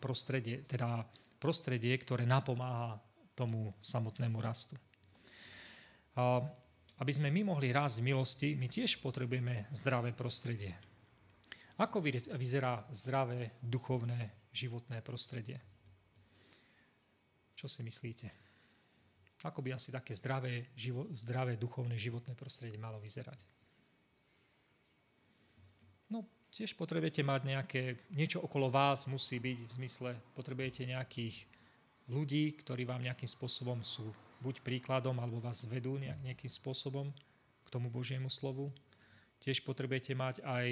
prostredie, 0.01 0.65
teda 0.65 1.05
prostredie, 1.39 1.95
ktoré 1.97 2.23
napomáha 2.23 2.99
tomu 3.35 3.75
samotnému 3.83 4.39
rastu. 4.39 4.79
A 6.15 6.39
aby 6.95 7.11
sme 7.11 7.27
my 7.27 7.51
mohli 7.51 7.75
rásť 7.75 7.99
v 7.99 8.07
milosti, 8.15 8.49
my 8.55 8.71
tiež 8.71 9.03
potrebujeme 9.03 9.67
zdravé 9.75 10.15
prostredie. 10.15 10.71
Ako 11.75 11.99
vyzerá 12.39 12.87
zdravé 12.95 13.59
duchovné 13.59 14.31
životné 14.55 15.03
prostredie. 15.03 15.59
Čo 17.59 17.67
si 17.67 17.83
myslíte? 17.83 18.31
Ako 19.43 19.59
by 19.59 19.75
asi 19.75 19.91
také 19.91 20.15
zdravé, 20.15 20.71
živo, 20.79 21.11
zdravé 21.11 21.59
duchovné 21.59 21.99
životné 21.99 22.31
prostredie 22.31 22.79
malo 22.79 23.03
vyzerať? 23.03 23.43
Tiež 26.55 26.71
potrebujete 26.79 27.19
mať 27.19 27.51
nejaké, 27.51 27.99
niečo 28.15 28.39
okolo 28.39 28.71
vás 28.71 29.11
musí 29.11 29.43
byť 29.43 29.57
v 29.59 29.75
zmysle, 29.75 30.15
potrebujete 30.39 30.87
nejakých 30.87 31.43
ľudí, 32.07 32.55
ktorí 32.63 32.87
vám 32.87 33.03
nejakým 33.03 33.27
spôsobom 33.27 33.83
sú 33.83 34.07
buď 34.39 34.63
príkladom, 34.63 35.19
alebo 35.19 35.43
vás 35.43 35.67
vedú 35.67 35.99
nejakým 35.99 36.47
spôsobom 36.47 37.11
k 37.59 37.67
tomu 37.67 37.91
Božiemu 37.91 38.31
slovu. 38.31 38.71
Tiež 39.43 39.67
potrebujete 39.67 40.15
mať 40.15 40.47
aj 40.47 40.67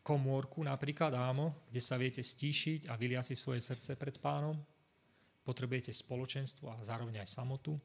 komórku 0.00 0.64
napríklad, 0.64 1.12
áno, 1.12 1.52
kde 1.68 1.84
sa 1.84 2.00
viete 2.00 2.24
stíšiť 2.24 2.88
a 2.88 2.96
vylia 2.96 3.20
si 3.20 3.36
svoje 3.36 3.60
srdce 3.60 3.92
pred 3.92 4.16
pánom. 4.24 4.56
Potrebujete 5.44 5.92
spoločenstvo 5.92 6.72
a 6.72 6.80
zároveň 6.80 7.20
aj 7.20 7.28
samotu. 7.28 7.76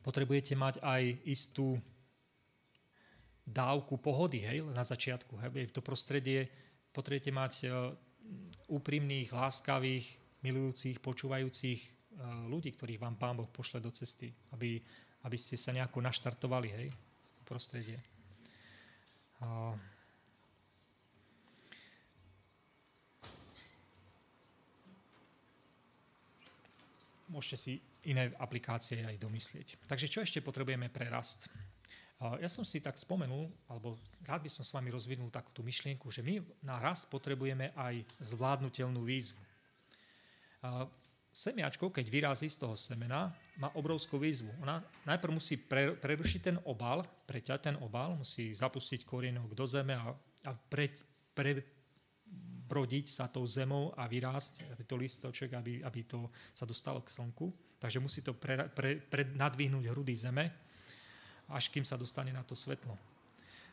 Potrebujete 0.00 0.56
mať 0.56 0.80
aj 0.80 1.28
istú 1.28 1.76
dávku 3.50 3.98
pohody 3.98 4.40
hej, 4.46 4.62
na 4.70 4.86
začiatku. 4.86 5.36
Hej. 5.36 5.74
To 5.74 5.82
prostredie 5.82 6.46
potrebujete 6.94 7.30
mať 7.34 7.52
e, 7.62 7.68
úprimných, 8.70 9.34
láskavých, 9.34 10.06
milujúcich, 10.40 11.02
počúvajúcich 11.02 11.80
e, 11.82 11.88
ľudí, 12.46 12.72
ktorých 12.74 13.02
vám 13.02 13.18
Pán 13.18 13.36
Boh 13.36 13.50
pošle 13.50 13.82
do 13.82 13.90
cesty, 13.90 14.30
aby, 14.54 14.78
aby 15.26 15.36
ste 15.36 15.58
sa 15.58 15.74
nejako 15.74 15.98
naštartovali 16.00 16.68
hej, 16.70 16.88
v 16.90 17.40
prostredie. 17.42 17.98
A 19.42 19.74
môžete 27.30 27.56
si 27.56 27.72
iné 28.10 28.34
aplikácie 28.42 29.06
aj 29.06 29.16
domyslieť. 29.22 29.86
Takže 29.86 30.10
čo 30.10 30.20
ešte 30.24 30.42
potrebujeme 30.42 30.90
pre 30.90 31.06
rast? 31.06 31.46
Ja 32.20 32.52
som 32.52 32.68
si 32.68 32.84
tak 32.84 33.00
spomenul, 33.00 33.48
alebo 33.64 33.96
rád 34.28 34.44
by 34.44 34.50
som 34.52 34.60
s 34.60 34.76
vami 34.76 34.92
rozvinul 34.92 35.32
takúto 35.32 35.64
myšlienku, 35.64 36.12
že 36.12 36.20
my 36.20 36.44
na 36.60 36.76
rast 36.76 37.08
potrebujeme 37.08 37.72
aj 37.72 38.04
zvládnutelnú 38.20 39.00
výzvu. 39.00 39.40
Semiačko, 41.32 41.88
keď 41.88 42.06
vyrazí 42.12 42.52
z 42.52 42.60
toho 42.60 42.76
semena, 42.76 43.32
má 43.56 43.72
obrovskú 43.72 44.20
výzvu. 44.20 44.52
Ona 44.60 44.84
najprv 45.08 45.32
musí 45.32 45.56
pre, 45.56 45.96
prerušiť 45.96 46.40
ten 46.44 46.56
obal, 46.68 47.08
preťať 47.24 47.72
ten 47.72 47.76
obal, 47.80 48.12
musí 48.20 48.52
zapustiť 48.52 49.08
korienok 49.08 49.56
do 49.56 49.64
zeme 49.64 49.96
a, 49.96 50.12
a 50.44 50.50
pre, 50.52 50.92
pre, 51.32 51.64
brodiť 52.68 53.06
sa 53.08 53.32
tou 53.32 53.48
zemou 53.48 53.96
a 53.96 54.04
vyrásť 54.04 54.68
aby 54.68 54.84
to 54.84 55.00
listoček, 55.00 55.56
aby, 55.56 55.80
aby 55.80 56.04
to 56.04 56.28
sa 56.52 56.68
dostalo 56.68 57.00
k 57.00 57.16
slnku. 57.16 57.48
Takže 57.80 57.96
musí 57.96 58.20
to 58.20 58.36
pre, 58.36 58.68
pre, 58.76 59.00
pre 59.00 59.24
nadvihnúť 59.32 59.88
hrudy 59.88 60.12
zeme 60.12 60.69
až 61.50 61.68
kým 61.68 61.82
sa 61.82 61.98
dostane 61.98 62.30
na 62.30 62.46
to 62.46 62.54
svetlo. 62.54 62.94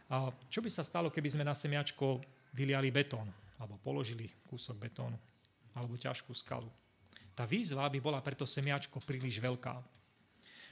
A 0.07 0.31
čo 0.47 0.63
by 0.63 0.69
sa 0.71 0.81
stalo, 0.81 1.11
keby 1.11 1.29
sme 1.35 1.43
na 1.43 1.53
semiačko 1.53 2.23
vyliali 2.55 2.89
betón, 2.89 3.27
alebo 3.59 3.77
položili 3.81 4.31
kúsok 4.47 4.75
betónu, 4.77 5.17
alebo 5.75 5.99
ťažkú 5.99 6.31
skalu? 6.33 6.69
Tá 7.37 7.45
výzva 7.45 7.85
by 7.85 7.99
bola 8.01 8.23
preto 8.23 8.49
semiačko 8.49 8.97
príliš 9.05 9.37
veľká. 9.37 9.77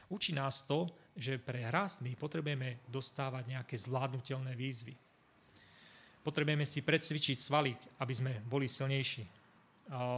Učí 0.10 0.34
nás 0.34 0.66
to, 0.66 0.90
že 1.14 1.38
pre 1.38 1.66
rast 1.70 2.02
my 2.02 2.14
potrebujeme 2.18 2.82
dostávať 2.90 3.54
nejaké 3.54 3.76
zvládnutelné 3.78 4.54
výzvy. 4.58 4.98
Potrebujeme 6.26 6.66
si 6.66 6.82
predsvičiť 6.82 7.38
svaly, 7.38 7.78
aby 8.02 8.14
sme 8.14 8.34
boli 8.50 8.66
silnejší. 8.66 9.26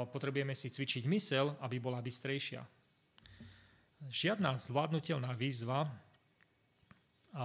Potrebujeme 0.07 0.55
si 0.55 0.71
cvičiť 0.71 1.03
mysel, 1.11 1.51
aby 1.59 1.83
bola 1.83 1.99
bystrejšia. 1.99 2.63
Žiadna 4.07 4.55
zvládnutelná 4.55 5.35
výzva 5.35 5.83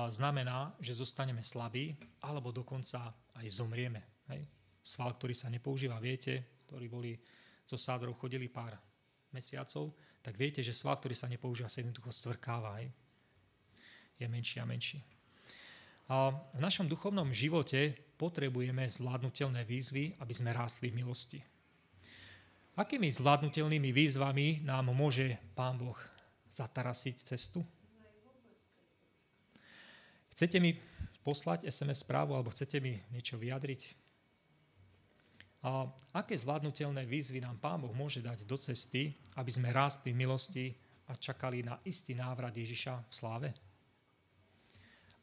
znamená, 0.08 0.72
že 0.80 0.96
zostaneme 0.96 1.44
slabí, 1.44 1.92
alebo 2.24 2.48
dokonca 2.48 3.12
aj 3.36 3.46
zomrieme. 3.52 4.24
Hej? 4.32 4.48
Sval, 4.80 5.12
ktorý 5.20 5.36
sa 5.36 5.52
nepoužíva, 5.52 6.00
viete, 6.00 6.64
ktorí 6.64 6.88
boli 6.88 7.12
so 7.68 7.76
sádrou 7.76 8.16
chodili 8.16 8.48
pár 8.48 8.72
mesiacov, 9.36 9.92
tak 10.24 10.38
viete, 10.40 10.64
že 10.64 10.72
sval, 10.72 10.96
ktorý 10.96 11.12
sa 11.12 11.28
nepoužíva, 11.28 11.68
sa 11.68 11.84
jednoducho 11.84 12.08
stvrkáva. 12.08 12.80
Hej? 12.80 12.88
Je 14.16 14.26
menší 14.28 14.60
a 14.62 14.66
menší. 14.66 15.04
A 16.08 16.32
v 16.32 16.60
našom 16.60 16.88
duchovnom 16.88 17.28
živote 17.32 17.92
potrebujeme 18.16 18.88
zvládnutelné 18.88 19.64
výzvy, 19.64 20.16
aby 20.20 20.32
sme 20.32 20.56
rástli 20.56 20.88
v 20.88 21.04
milosti. 21.04 21.40
Akými 22.72 23.12
zvládnutelnými 23.12 23.92
výzvami 23.92 24.64
nám 24.64 24.88
môže 24.96 25.36
Pán 25.52 25.76
Boh 25.76 25.98
zatarasiť 26.48 27.28
cestu? 27.28 27.60
Chcete 30.32 30.58
mi 30.58 30.74
poslať 31.22 31.68
SMS 31.68 32.02
správu 32.02 32.34
alebo 32.34 32.50
chcete 32.50 32.80
mi 32.82 32.98
niečo 33.12 33.38
vyjadriť? 33.38 34.02
A 35.62 35.86
aké 36.18 36.34
zvládnutelné 36.34 37.06
výzvy 37.06 37.38
nám 37.38 37.62
Pán 37.62 37.78
Boh 37.78 37.94
môže 37.94 38.18
dať 38.18 38.42
do 38.42 38.58
cesty, 38.58 39.14
aby 39.38 39.50
sme 39.54 39.70
rástli 39.70 40.10
v 40.10 40.26
milosti 40.26 40.74
a 41.06 41.14
čakali 41.14 41.62
na 41.62 41.78
istý 41.86 42.18
návrat 42.18 42.50
Ježiša 42.50 43.06
v 43.06 43.14
sláve? 43.14 43.48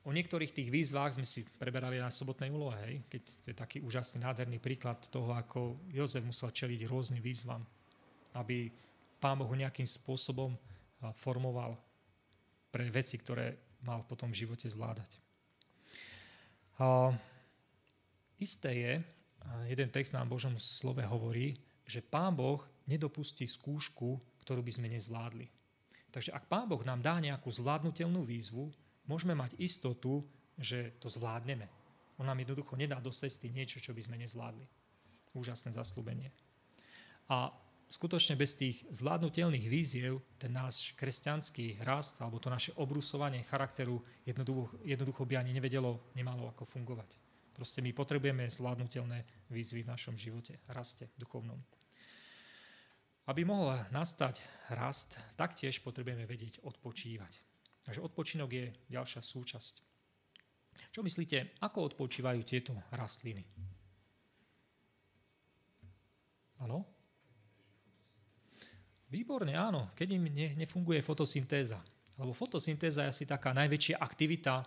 O 0.08 0.16
niektorých 0.16 0.56
tých 0.56 0.72
výzvách 0.72 1.20
sme 1.20 1.28
si 1.28 1.44
preberali 1.60 2.00
na 2.00 2.08
sobotnej 2.08 2.48
úlohe, 2.48 2.80
hej? 2.88 2.96
keď 3.12 3.22
to 3.44 3.46
je 3.52 3.56
taký 3.60 3.78
úžasný, 3.84 4.24
nádherný 4.24 4.64
príklad 4.64 5.04
toho, 5.12 5.36
ako 5.36 5.76
Jozef 5.92 6.24
musel 6.24 6.56
čeliť 6.56 6.88
rôznym 6.88 7.20
výzvam, 7.20 7.60
aby 8.40 8.72
Pán 9.20 9.44
Boh 9.44 9.52
nejakým 9.52 9.84
spôsobom 9.84 10.56
formoval 11.20 11.76
pre 12.72 12.88
veci, 12.88 13.20
ktoré 13.20 13.69
mal 13.84 14.04
potom 14.08 14.32
v 14.32 14.46
živote 14.46 14.68
zvládať. 14.68 15.08
A 16.80 17.12
isté 18.40 18.72
je, 18.72 18.94
jeden 19.68 19.90
text 19.92 20.16
nám 20.16 20.32
Božom 20.32 20.56
slove 20.56 21.04
hovorí, 21.04 21.60
že 21.84 22.00
Pán 22.00 22.36
Boh 22.36 22.64
nedopustí 22.88 23.44
skúšku, 23.50 24.20
ktorú 24.46 24.64
by 24.64 24.72
sme 24.72 24.88
nezvládli. 24.94 25.48
Takže 26.10 26.34
ak 26.34 26.50
Pán 26.50 26.66
Boh 26.66 26.82
nám 26.82 27.04
dá 27.04 27.22
nejakú 27.22 27.52
zvládnutelnú 27.54 28.26
výzvu, 28.26 28.72
môžeme 29.06 29.38
mať 29.38 29.54
istotu, 29.62 30.26
že 30.58 30.96
to 30.98 31.12
zvládneme. 31.12 31.70
On 32.20 32.26
nám 32.28 32.40
jednoducho 32.42 32.76
nedá 32.76 33.00
do 33.00 33.14
cesty 33.14 33.48
niečo, 33.48 33.80
čo 33.80 33.96
by 33.96 34.02
sme 34.04 34.20
nezvládli. 34.20 34.66
Úžasné 35.38 35.72
zaslúbenie. 35.72 36.34
A 37.30 37.54
skutočne 37.90 38.38
bez 38.38 38.54
tých 38.54 38.86
zvládnutelných 38.94 39.66
víziev 39.66 40.22
ten 40.38 40.54
náš 40.54 40.94
kresťanský 40.94 41.82
rast 41.82 42.22
alebo 42.22 42.38
to 42.38 42.54
naše 42.54 42.72
obrusovanie 42.78 43.42
charakteru 43.50 43.98
jednoducho, 44.24 44.78
jednoducho 44.86 45.26
by 45.26 45.42
ani 45.42 45.58
nevedelo, 45.58 46.14
nemalo 46.14 46.54
ako 46.54 46.70
fungovať. 46.70 47.18
Proste 47.52 47.82
my 47.82 47.92
potrebujeme 47.92 48.48
zvládnutelné 48.48 49.50
výzvy 49.50 49.84
v 49.84 49.92
našom 49.92 50.16
živote, 50.16 50.62
raste 50.70 51.10
duchovnom. 51.18 51.60
Aby 53.28 53.44
mohol 53.44 53.76
nastať 53.92 54.40
rast, 54.74 55.18
taktiež 55.36 55.82
potrebujeme 55.82 56.24
vedieť 56.30 56.64
odpočívať. 56.64 57.34
Takže 57.84 58.06
odpočinok 58.06 58.50
je 58.54 58.66
ďalšia 58.90 59.22
súčasť. 59.22 59.74
Čo 60.94 61.02
myslíte, 61.04 61.60
ako 61.60 61.94
odpočívajú 61.94 62.42
tieto 62.46 62.74
rastliny? 62.94 63.44
Áno? 66.64 66.99
Výborne, 69.10 69.58
áno, 69.58 69.90
keď 69.98 70.08
im 70.16 70.26
ne, 70.30 70.48
nefunguje 70.54 71.02
fotosyntéza. 71.02 71.82
Lebo 72.20 72.32
fotosyntéza 72.36 73.08
je 73.08 73.12
asi 73.12 73.26
taká 73.26 73.56
najväčšia 73.58 73.98
aktivita 73.98 74.62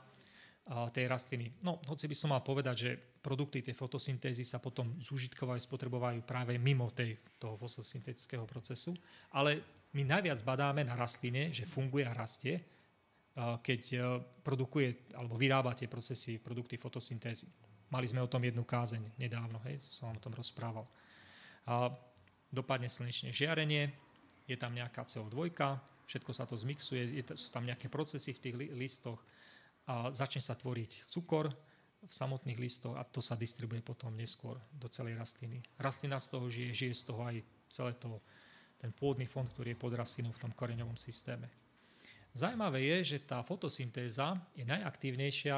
tej 0.95 1.05
rastliny. 1.11 1.51
No, 1.67 1.83
hoci 1.91 2.07
by 2.07 2.17
som 2.17 2.31
mal 2.31 2.43
povedať, 2.43 2.77
že 2.79 2.91
produkty 3.19 3.67
tej 3.67 3.75
fotosyntézy 3.75 4.47
sa 4.47 4.63
potom 4.63 4.95
zúžitkovajú, 5.03 5.59
spotrebovajú 5.59 6.23
práve 6.23 6.55
mimo 6.55 6.91
tej, 6.95 7.19
toho 7.39 7.59
fotosyntetického 7.59 8.47
procesu. 8.47 8.95
Ale 9.35 9.59
my 9.95 10.03
najviac 10.07 10.39
badáme 10.47 10.87
na 10.87 10.95
rastline, 10.95 11.51
že 11.51 11.67
funguje 11.67 12.07
a 12.07 12.15
rastie, 12.15 12.63
keď 13.37 13.83
a, 13.95 13.99
produkuje 14.23 15.13
alebo 15.19 15.35
vyrába 15.35 15.75
tie 15.75 15.91
procesy, 15.91 16.39
produkty 16.39 16.79
fotosyntézy. 16.79 17.51
Mali 17.91 18.07
sme 18.09 18.25
o 18.25 18.31
tom 18.31 18.41
jednu 18.41 18.65
kázeň 18.65 19.19
nedávno, 19.21 19.61
hej, 19.69 19.83
som 19.93 20.09
vám 20.09 20.23
o 20.23 20.25
tom 20.25 20.35
rozprával. 20.35 20.87
A, 21.69 21.91
dopadne 22.53 22.87
slnečné 22.87 23.35
žiarenie, 23.35 23.93
je 24.47 24.57
tam 24.59 24.75
nejaká 24.75 25.07
CO2, 25.07 25.55
všetko 26.07 26.33
sa 26.35 26.45
to 26.45 26.59
zmixuje, 26.59 27.21
je, 27.21 27.23
sú 27.35 27.49
tam 27.55 27.65
nejaké 27.65 27.87
procesy 27.89 28.35
v 28.37 28.43
tých 28.43 28.55
li, 28.59 28.67
listoch 28.75 29.21
a 29.87 30.11
začne 30.15 30.43
sa 30.43 30.55
tvoriť 30.55 31.11
cukor 31.11 31.51
v 32.03 32.13
samotných 32.13 32.59
listoch 32.59 32.99
a 32.99 33.07
to 33.07 33.23
sa 33.23 33.39
distribuje 33.39 33.81
potom 33.83 34.11
neskôr 34.15 34.59
do 34.75 34.91
celej 34.91 35.15
rastliny. 35.19 35.63
Rastlina 35.79 36.19
z 36.19 36.27
toho 36.35 36.47
žije, 36.51 36.71
žije 36.75 36.95
z 36.99 37.03
toho 37.07 37.21
aj 37.23 37.37
celé 37.71 37.93
to, 37.99 38.19
ten 38.83 38.91
pôdny 38.91 39.31
fond, 39.31 39.47
ktorý 39.47 39.75
je 39.75 39.79
pod 39.79 39.95
rastlinou 39.95 40.35
v 40.35 40.43
tom 40.43 40.53
koreňovom 40.53 40.99
systéme. 40.99 41.47
Zajímavé 42.35 42.83
je, 42.83 43.15
že 43.15 43.19
tá 43.23 43.45
fotosyntéza 43.47 44.35
je 44.59 44.65
najaktívnejšia 44.67 45.57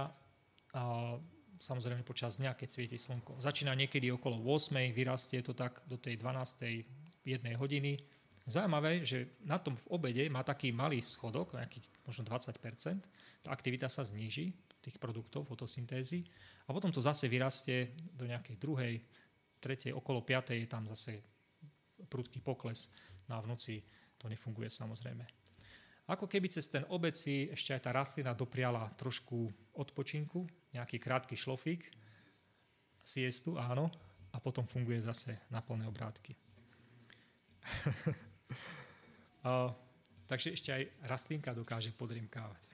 z 0.75 1.23
samozrejme 1.65 2.05
počas 2.05 2.37
dňa, 2.37 2.53
keď 2.53 2.69
svieti 2.69 2.99
slnko. 3.01 3.41
Začína 3.41 3.73
niekedy 3.73 4.13
okolo 4.13 4.37
8, 4.43 4.93
vyrastie 4.93 5.41
to 5.41 5.57
tak 5.57 5.81
do 5.89 5.97
tej 5.97 6.21
12. 6.21 7.25
jednej 7.25 7.55
hodiny. 7.57 7.97
Zaujímavé, 8.45 9.01
že 9.01 9.41
na 9.41 9.57
tom 9.57 9.73
v 9.73 9.89
obede 9.89 10.29
má 10.29 10.45
taký 10.45 10.69
malý 10.69 11.01
schodok, 11.01 11.57
nejaký 11.57 11.81
možno 12.05 12.29
20%, 12.29 12.61
tá 13.41 13.49
aktivita 13.49 13.89
sa 13.89 14.05
zníži, 14.05 14.53
tých 14.85 15.01
produktov 15.01 15.49
fotosyntézy, 15.49 16.29
a 16.69 16.77
potom 16.77 16.93
to 16.93 17.01
zase 17.01 17.25
vyrastie 17.25 17.97
do 18.13 18.29
nejakej 18.29 18.61
druhej, 18.61 19.01
tretej, 19.65 19.97
okolo 19.97 20.21
piatej 20.21 20.61
je 20.61 20.69
tam 20.69 20.85
zase 20.85 21.25
prudký 22.05 22.45
pokles, 22.45 22.93
no 23.33 23.41
a 23.41 23.41
v 23.41 23.49
noci 23.49 23.81
to 24.21 24.29
nefunguje 24.29 24.69
samozrejme. 24.69 25.25
Ako 26.05 26.29
keby 26.29 26.53
cez 26.53 26.69
ten 26.69 26.85
obec 26.93 27.17
si 27.17 27.49
ešte 27.49 27.73
aj 27.73 27.81
tá 27.81 27.97
rastlina 27.97 28.37
dopriala 28.37 28.93
trošku 28.93 29.49
odpočinku, 29.73 30.45
nejaký 30.77 31.01
krátky 31.01 31.33
šlofík, 31.33 31.89
siestu, 33.01 33.57
áno, 33.57 33.89
a 34.29 34.37
potom 34.37 34.69
funguje 34.69 35.01
zase 35.01 35.33
na 35.49 35.65
plné 35.65 35.89
obrátky. 35.89 36.37
takže 40.25 40.57
ešte 40.57 40.73
aj 40.73 40.83
rastlinka 41.05 41.53
dokáže 41.53 41.93
podriemkávať. 41.93 42.65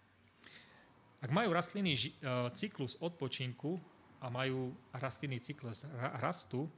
Ak 1.21 1.35
majú 1.35 1.53
rastliny 1.53 1.99
ži, 1.99 2.11
cyklus 2.57 2.97
odpočinku 3.03 3.77
a 4.23 4.31
majú 4.33 4.73
rastliny 4.95 5.43
cyklus 5.43 5.85
rastu, 6.23 6.71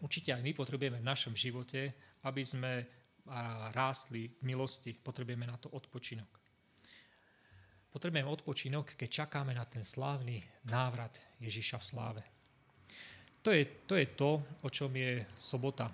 určite 0.00 0.32
aj 0.32 0.40
my 0.40 0.56
potrebujeme 0.56 1.02
v 1.02 1.08
našom 1.10 1.36
živote, 1.36 1.92
aby 2.24 2.42
sme 2.46 2.86
rástli 3.74 4.30
v 4.30 4.40
milosti, 4.48 4.96
potrebujeme 4.96 5.44
na 5.44 5.60
to 5.60 5.68
odpočinok. 5.72 6.28
Potrebujeme 7.92 8.26
odpočinok, 8.26 8.96
keď 8.96 9.26
čakáme 9.26 9.52
na 9.52 9.64
ten 9.64 9.84
slávny 9.84 10.40
návrat 10.66 11.20
Ježiša 11.38 11.78
v 11.78 11.84
sláve. 11.84 12.22
To 13.44 13.52
je 13.52 13.64
to, 13.84 13.94
je 14.00 14.08
to 14.16 14.30
o 14.64 14.68
čom 14.72 14.88
je 14.96 15.20
sobota. 15.36 15.92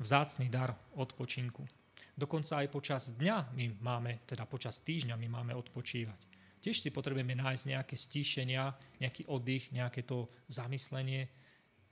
Vzácný 0.00 0.48
dar 0.48 0.72
odpočinku. 0.96 1.68
Dokonca 2.16 2.64
aj 2.64 2.68
počas 2.72 3.02
dňa 3.12 3.52
my 3.52 3.84
máme, 3.84 4.24
teda 4.24 4.48
počas 4.48 4.80
týždňa 4.80 5.14
my 5.20 5.28
máme 5.28 5.52
odpočívať. 5.52 6.20
Tiež 6.60 6.80
si 6.80 6.92
potrebujeme 6.92 7.36
nájsť 7.36 7.64
nejaké 7.68 7.96
stíšenia, 7.96 8.72
nejaký 9.00 9.28
oddych, 9.28 9.72
nejaké 9.72 10.04
to 10.04 10.28
zamyslenie, 10.48 11.28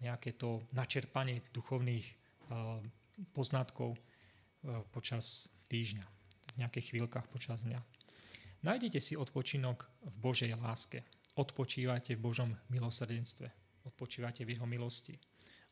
nejaké 0.00 0.36
to 0.36 0.64
načerpanie 0.72 1.40
duchovných 1.52 2.04
poznatkov 3.32 3.96
e, 3.96 3.98
počas 4.92 5.48
týždňa, 5.68 6.06
v 6.54 6.56
nejakých 6.64 6.86
chvíľkach 6.94 7.26
počas 7.28 7.64
dňa. 7.64 7.80
Nájdete 8.64 8.98
si 8.98 9.14
odpočinok 9.14 9.86
v 10.04 10.16
Božej 10.18 10.52
láske. 10.58 11.04
Odpočívajte 11.38 12.18
v 12.18 12.24
Božom 12.24 12.50
milosrdenstve. 12.72 13.46
Odpočívajte 13.86 14.42
v 14.42 14.58
Jeho 14.58 14.66
milosti. 14.66 15.14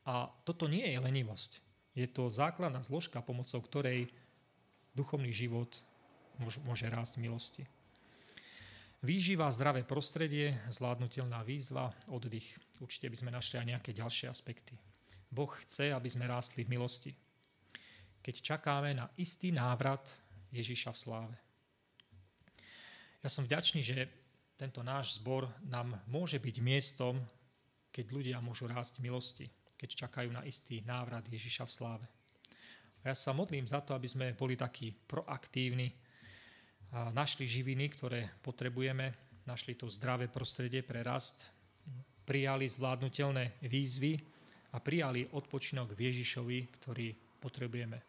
A 0.06 0.30
toto 0.46 0.70
nie 0.70 0.86
je 0.86 0.98
lenivosť. 1.02 1.65
Je 1.96 2.04
to 2.04 2.28
základná 2.28 2.84
zložka, 2.84 3.24
pomocou 3.24 3.58
ktorej 3.64 4.12
duchovný 4.92 5.32
život 5.32 5.72
môže 6.68 6.84
rásť 6.92 7.16
v 7.16 7.24
milosti. 7.24 7.62
Výživa, 9.00 9.48
zdravé 9.48 9.80
prostredie, 9.82 10.56
zvládnutelná 10.68 11.40
výzva, 11.40 11.92
oddych. 12.12 12.44
Určite 12.80 13.08
by 13.08 13.16
sme 13.16 13.30
našli 13.32 13.56
aj 13.56 13.66
nejaké 13.72 13.90
ďalšie 13.96 14.28
aspekty. 14.28 14.76
Boh 15.32 15.48
chce, 15.64 15.92
aby 15.96 16.08
sme 16.12 16.28
rástli 16.28 16.68
v 16.68 16.76
milosti 16.76 17.16
keď 18.26 18.42
čakáme 18.42 18.90
na 18.90 19.06
istý 19.14 19.54
návrat 19.54 20.02
Ježiša 20.50 20.90
v 20.90 20.98
sláve. 20.98 21.36
Ja 23.22 23.30
som 23.30 23.46
vďačný, 23.46 23.86
že 23.86 24.10
tento 24.58 24.82
náš 24.82 25.22
zbor 25.22 25.46
nám 25.62 25.94
môže 26.10 26.42
byť 26.42 26.56
miestom, 26.58 27.22
keď 27.94 28.06
ľudia 28.10 28.42
môžu 28.42 28.66
rásť 28.66 28.98
v 28.98 29.06
milosti, 29.06 29.46
keď 29.76 30.08
čakajú 30.08 30.32
na 30.32 30.42
istý 30.48 30.80
návrat 30.82 31.28
Ježiša 31.28 31.64
v 31.68 31.72
sláve. 31.72 32.06
Ja 33.06 33.14
sa 33.14 33.30
modlím 33.30 33.68
za 33.68 33.84
to, 33.84 33.94
aby 33.94 34.10
sme 34.10 34.34
boli 34.34 34.58
takí 34.58 34.90
proaktívni, 34.90 35.92
našli 37.14 37.46
živiny, 37.46 37.86
ktoré 37.92 38.26
potrebujeme, 38.42 39.14
našli 39.46 39.78
to 39.78 39.86
zdravé 39.86 40.26
prostredie 40.26 40.82
pre 40.82 41.06
rast, 41.06 41.46
prijali 42.26 42.66
zvládnutelné 42.66 43.62
výzvy 43.62 44.18
a 44.74 44.82
prijali 44.82 45.30
odpočinok 45.30 45.94
v 45.94 46.10
Ježišovi, 46.10 46.58
ktorý 46.82 47.14
potrebujeme. 47.38 48.02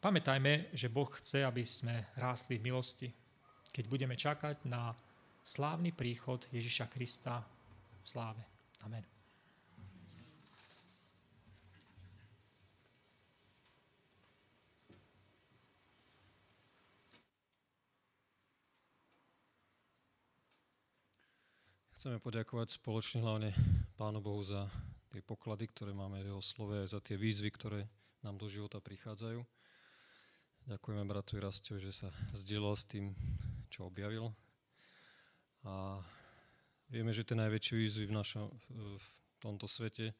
Pamätajme, 0.00 0.72
že 0.72 0.88
Boh 0.88 1.06
chce, 1.12 1.44
aby 1.44 1.62
sme 1.62 2.16
rástli 2.16 2.56
v 2.56 2.72
milosti, 2.72 3.12
keď 3.70 3.84
budeme 3.86 4.16
čakať 4.16 4.64
na 4.66 4.96
slávny 5.44 5.92
príchod 5.92 6.42
Ježiša 6.48 6.88
Krista 6.88 7.44
v 8.00 8.06
sláve. 8.08 8.42
Amen. 8.82 9.11
Chceme 22.02 22.18
poďakovať 22.18 22.82
spoločne 22.82 23.22
hlavne 23.22 23.54
Pánu 23.94 24.18
Bohu 24.18 24.42
za 24.42 24.66
tie 25.14 25.22
poklady, 25.22 25.70
ktoré 25.70 25.94
máme 25.94 26.18
v 26.18 26.34
Jeho 26.34 26.42
slove, 26.42 26.74
aj 26.74 26.98
za 26.98 26.98
tie 26.98 27.14
výzvy, 27.14 27.46
ktoré 27.54 27.86
nám 28.26 28.42
do 28.42 28.50
života 28.50 28.82
prichádzajú. 28.82 29.38
Ďakujeme 30.66 31.06
bratu 31.06 31.38
Rastio, 31.38 31.78
že 31.78 31.94
sa 31.94 32.10
zdieľal 32.34 32.74
s 32.74 32.90
tým, 32.90 33.14
čo 33.70 33.86
objavil. 33.86 34.34
A 35.62 36.02
vieme, 36.90 37.14
že 37.14 37.22
tie 37.22 37.38
najväčšie 37.38 37.74
výzvy 37.78 38.10
v, 38.10 38.14
našom, 38.18 38.50
v 38.74 39.06
tomto 39.38 39.70
svete 39.70 40.10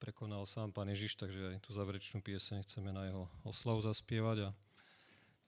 prekonal 0.00 0.48
sám 0.48 0.72
Pán 0.72 0.88
Ježiš, 0.88 1.20
takže 1.20 1.52
aj 1.52 1.56
tú 1.60 1.76
záverečnú 1.76 2.24
pieseň 2.24 2.64
chceme 2.64 2.88
na 2.88 3.04
jeho 3.04 3.28
oslavu 3.44 3.84
zaspievať 3.84 4.48
a 4.48 4.50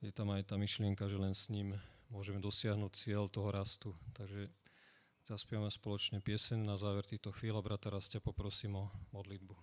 je 0.05 0.13
tam 0.13 0.29
aj 0.29 0.45
tá 0.45 0.61
myšlienka, 0.61 1.09
že 1.09 1.17
len 1.17 1.33
s 1.33 1.49
ním 1.49 1.73
môžeme 2.13 2.37
dosiahnuť 2.37 2.91
cieľ 2.93 3.33
toho 3.33 3.49
rastu. 3.49 3.97
Takže 4.13 4.60
zaspievame 5.25 5.69
spoločne 5.69 6.19
pieseň 6.19 6.65
na 6.65 6.75
záver 6.81 7.05
týchto 7.05 7.29
chvíľ 7.29 7.61
a 7.61 7.65
brata 7.65 7.93
Rastia 7.93 8.17
poprosím 8.17 8.81
o 8.81 8.85
modlitbu. 9.13 9.53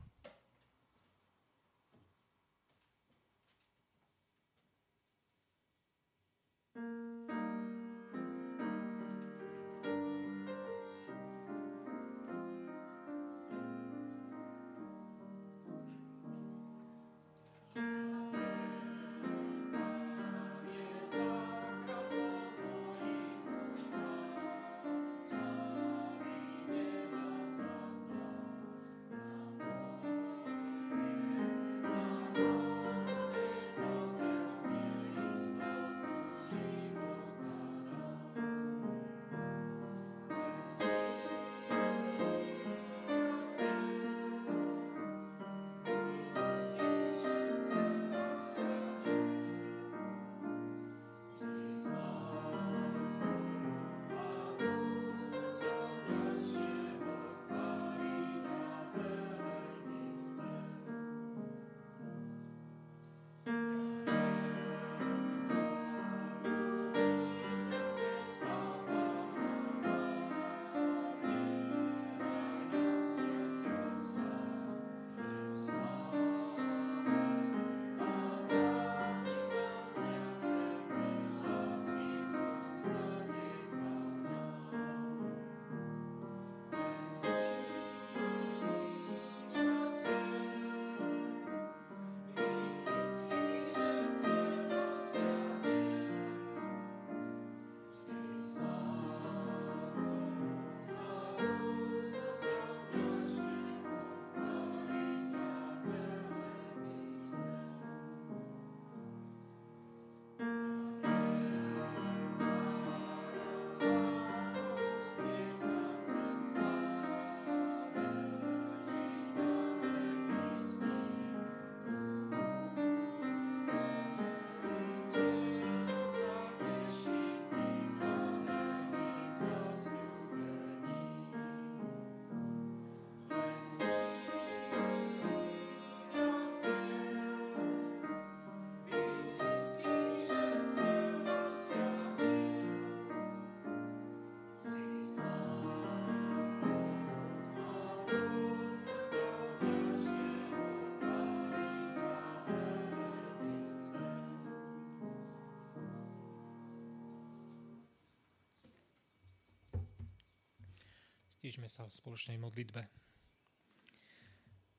Stížme 161.39 161.71
sa 161.71 161.87
v 161.87 161.95
spoločnej 161.95 162.35
modlitbe. 162.35 162.83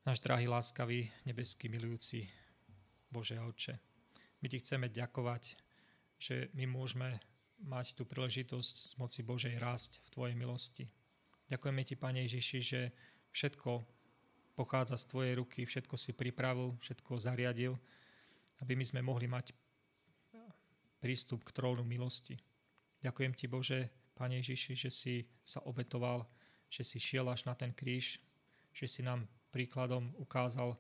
Náš 0.04 0.20
drahý, 0.20 0.44
láskavý, 0.44 1.08
nebeský, 1.24 1.72
milujúci 1.72 2.28
Bože 3.08 3.40
a 3.40 3.48
my 4.44 4.48
Ti 4.52 4.60
chceme 4.60 4.92
ďakovať, 4.92 5.56
že 6.20 6.52
my 6.60 6.68
môžeme 6.68 7.16
mať 7.64 7.96
tú 7.96 8.04
príležitosť 8.04 8.76
z 8.92 8.94
moci 9.00 9.24
Božej 9.24 9.56
rásť 9.56 10.04
v 10.04 10.08
Tvojej 10.12 10.36
milosti. 10.36 10.84
Ďakujeme 11.48 11.80
Ti, 11.88 11.96
Pane 11.96 12.28
Ježiši, 12.28 12.60
že 12.60 12.92
všetko 13.32 13.80
pochádza 14.60 15.00
z 15.00 15.16
Tvojej 15.16 15.34
ruky, 15.40 15.64
všetko 15.64 15.96
si 15.96 16.12
pripravil, 16.12 16.76
všetko 16.84 17.24
zariadil, 17.24 17.80
aby 18.60 18.76
my 18.76 18.84
sme 18.84 19.00
mohli 19.00 19.32
mať 19.32 19.56
prístup 21.00 21.48
k 21.48 21.56
trónu 21.56 21.88
milosti. 21.88 22.36
Ďakujem 23.00 23.32
Ti, 23.32 23.46
Bože, 23.48 23.80
Pane 24.12 24.44
Ježiši, 24.44 24.76
že 24.76 24.92
si 24.92 25.24
sa 25.48 25.64
obetoval 25.64 26.28
že 26.70 26.86
si 26.86 27.02
šiel 27.02 27.26
až 27.30 27.50
na 27.50 27.58
ten 27.58 27.74
kríž, 27.74 28.22
že 28.74 28.86
si 28.86 29.02
nám 29.02 29.26
príkladom 29.50 30.14
ukázal 30.22 30.78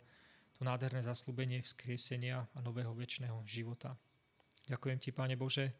to 0.53 0.61
nádherné 0.61 1.01
zaslúbenie 1.01 1.65
vzkriesenia 1.65 2.45
a 2.53 2.59
nového 2.61 2.93
väčšného 2.93 3.41
života. 3.47 3.97
Ďakujem 4.69 4.99
Ti, 5.01 5.09
Pane 5.09 5.33
Bože, 5.33 5.73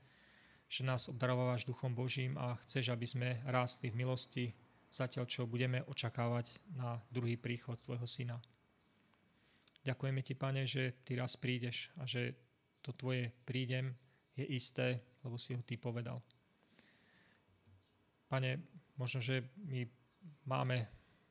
že 0.66 0.82
nás 0.82 1.06
obdarovávaš 1.10 1.66
Duchom 1.66 1.94
Božím 1.94 2.38
a 2.38 2.58
chceš, 2.66 2.90
aby 2.90 3.06
sme 3.06 3.30
rástli 3.46 3.94
v 3.94 4.02
milosti, 4.02 4.46
zatiaľ 4.90 5.30
čo 5.30 5.46
budeme 5.46 5.86
očakávať 5.86 6.58
na 6.74 6.98
druhý 7.14 7.38
príchod 7.38 7.78
Tvojho 7.78 8.10
Syna. 8.10 8.42
Ďakujeme 9.86 10.22
Ti, 10.26 10.34
Pane, 10.34 10.64
že 10.66 11.06
Ty 11.06 11.22
raz 11.22 11.38
prídeš 11.38 11.94
a 12.02 12.10
že 12.10 12.34
to 12.82 12.96
Tvoje 12.96 13.30
prídem 13.46 13.94
je 14.34 14.46
isté, 14.48 15.04
lebo 15.22 15.38
si 15.38 15.54
ho 15.54 15.62
Ty 15.62 15.76
povedal. 15.78 16.18
Pane, 18.32 18.62
možno, 18.96 19.20
že 19.20 19.44
my 19.66 19.84
máme 20.46 20.88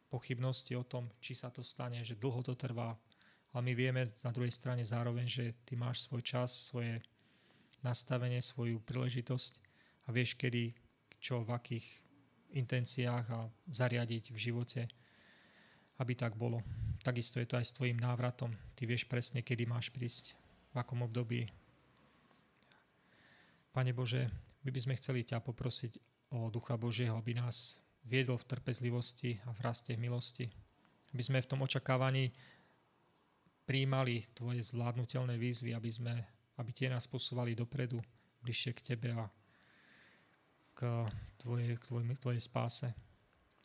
pochybnosti 0.09 0.73
o 0.77 0.85
tom, 0.85 1.13
či 1.21 1.37
sa 1.37 1.53
to 1.53 1.61
stane, 1.61 2.01
že 2.01 2.17
dlho 2.17 2.41
to 2.41 2.57
trvá, 2.57 2.97
ale 3.53 3.63
my 3.65 3.73
vieme 3.77 4.03
na 4.05 4.33
druhej 4.33 4.53
strane 4.53 4.85
zároveň, 4.85 5.27
že 5.29 5.45
ty 5.65 5.77
máš 5.77 6.05
svoj 6.09 6.23
čas, 6.25 6.53
svoje 6.69 7.01
nastavenie, 7.85 8.41
svoju 8.41 8.81
príležitosť 8.85 9.53
a 10.09 10.13
vieš, 10.13 10.37
kedy, 10.37 10.73
čo, 11.21 11.45
v 11.45 11.51
akých 11.53 11.87
intenciách 12.57 13.27
a 13.29 13.49
zariadiť 13.69 14.33
v 14.33 14.39
živote, 14.39 14.83
aby 16.01 16.13
tak 16.17 16.39
bolo. 16.39 16.65
Takisto 17.05 17.41
je 17.41 17.49
to 17.49 17.59
aj 17.61 17.67
s 17.69 17.77
tvojim 17.77 17.99
návratom. 17.99 18.55
Ty 18.79 18.83
vieš 18.89 19.05
presne, 19.05 19.45
kedy 19.45 19.69
máš 19.69 19.93
prísť, 19.93 20.33
v 20.73 20.77
akom 20.77 21.05
období. 21.05 21.49
Pane 23.73 23.93
Bože, 23.97 24.29
my 24.65 24.71
by 24.71 24.81
sme 24.81 24.99
chceli 24.99 25.25
ťa 25.25 25.41
poprosiť 25.41 25.93
o 26.37 26.53
Ducha 26.53 26.77
Božieho, 26.77 27.17
aby 27.17 27.37
nás 27.37 27.81
viedol 28.05 28.39
v 28.39 28.49
trpezlivosti 28.55 29.41
a 29.47 29.55
v 29.55 29.61
raste 29.65 29.97
v 29.97 30.07
milosti. 30.07 30.47
Aby 31.15 31.23
sme 31.25 31.39
v 31.41 31.51
tom 31.51 31.65
očakávaní 31.65 32.31
príjmali 33.69 34.25
Tvoje 34.33 34.65
zvládnutelné 34.65 35.37
výzvy, 35.37 35.77
aby, 35.77 35.91
sme, 35.93 36.15
aby 36.57 36.71
tie 36.73 36.89
nás 36.89 37.05
posúvali 37.05 37.53
dopredu, 37.53 38.01
bližšie 38.41 38.73
k 38.73 38.81
Tebe 38.95 39.13
a 39.13 39.29
k 40.73 40.81
Tvojej, 41.37 41.77
k 41.77 41.83
tvojej, 41.85 42.17
tvojej 42.17 42.43
spáse. 42.43 42.89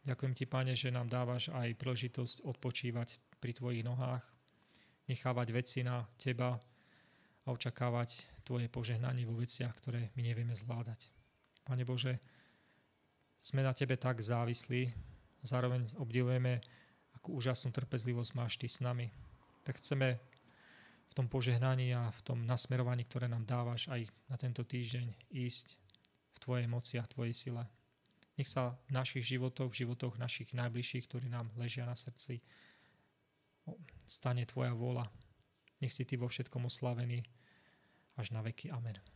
Ďakujem 0.03 0.33
Ti, 0.35 0.45
Pane, 0.49 0.73
že 0.75 0.91
nám 0.91 1.07
dávaš 1.07 1.47
aj 1.55 1.79
príležitosť 1.79 2.43
odpočívať 2.43 3.39
pri 3.39 3.55
Tvojich 3.55 3.87
nohách, 3.87 4.23
nechávať 5.07 5.47
veci 5.55 5.79
na 5.87 6.03
Teba 6.19 6.59
a 7.43 7.47
očakávať 7.47 8.43
Tvoje 8.43 8.67
požehnanie 8.67 9.23
vo 9.23 9.39
veciach, 9.39 9.71
ktoré 9.79 10.11
my 10.19 10.21
nevieme 10.27 10.51
zvládať. 10.51 11.07
Pane 11.63 11.87
Bože, 11.87 12.19
sme 13.43 13.59
na 13.59 13.75
Tebe 13.75 13.99
tak 13.99 14.23
závislí, 14.23 14.87
zároveň 15.43 15.91
obdivujeme, 15.99 16.63
akú 17.11 17.35
úžasnú 17.35 17.75
trpezlivosť 17.75 18.31
máš 18.39 18.55
Ty 18.55 18.67
s 18.71 18.79
nami. 18.79 19.11
Tak 19.67 19.83
chceme 19.83 20.15
v 21.11 21.13
tom 21.13 21.27
požehnaní 21.27 21.91
a 21.91 22.07
v 22.07 22.21
tom 22.23 22.47
nasmerovaní, 22.47 23.03
ktoré 23.03 23.27
nám 23.27 23.43
dávaš 23.43 23.91
aj 23.91 24.07
na 24.31 24.39
tento 24.39 24.63
týždeň 24.63 25.35
ísť 25.35 25.75
v 26.33 26.37
Tvojej 26.39 26.67
moci 26.71 26.95
a 26.95 27.03
v 27.03 27.11
Tvojej 27.11 27.35
sile. 27.35 27.63
Nech 28.39 28.47
sa 28.49 28.79
v 28.89 28.95
našich 28.95 29.27
životoch, 29.27 29.69
v 29.69 29.85
životoch 29.85 30.17
našich 30.17 30.55
najbližších, 30.55 31.05
ktorí 31.05 31.27
nám 31.27 31.51
ležia 31.59 31.83
na 31.83 31.93
srdci, 31.93 32.41
stane 34.07 34.47
Tvoja 34.47 34.71
vôľa. 34.71 35.11
Nech 35.83 35.91
si 35.91 36.07
Ty 36.07 36.15
vo 36.15 36.31
všetkom 36.31 36.65
oslavený 36.65 37.21
až 38.15 38.31
na 38.31 38.39
veky. 38.39 38.71
Amen. 38.71 39.12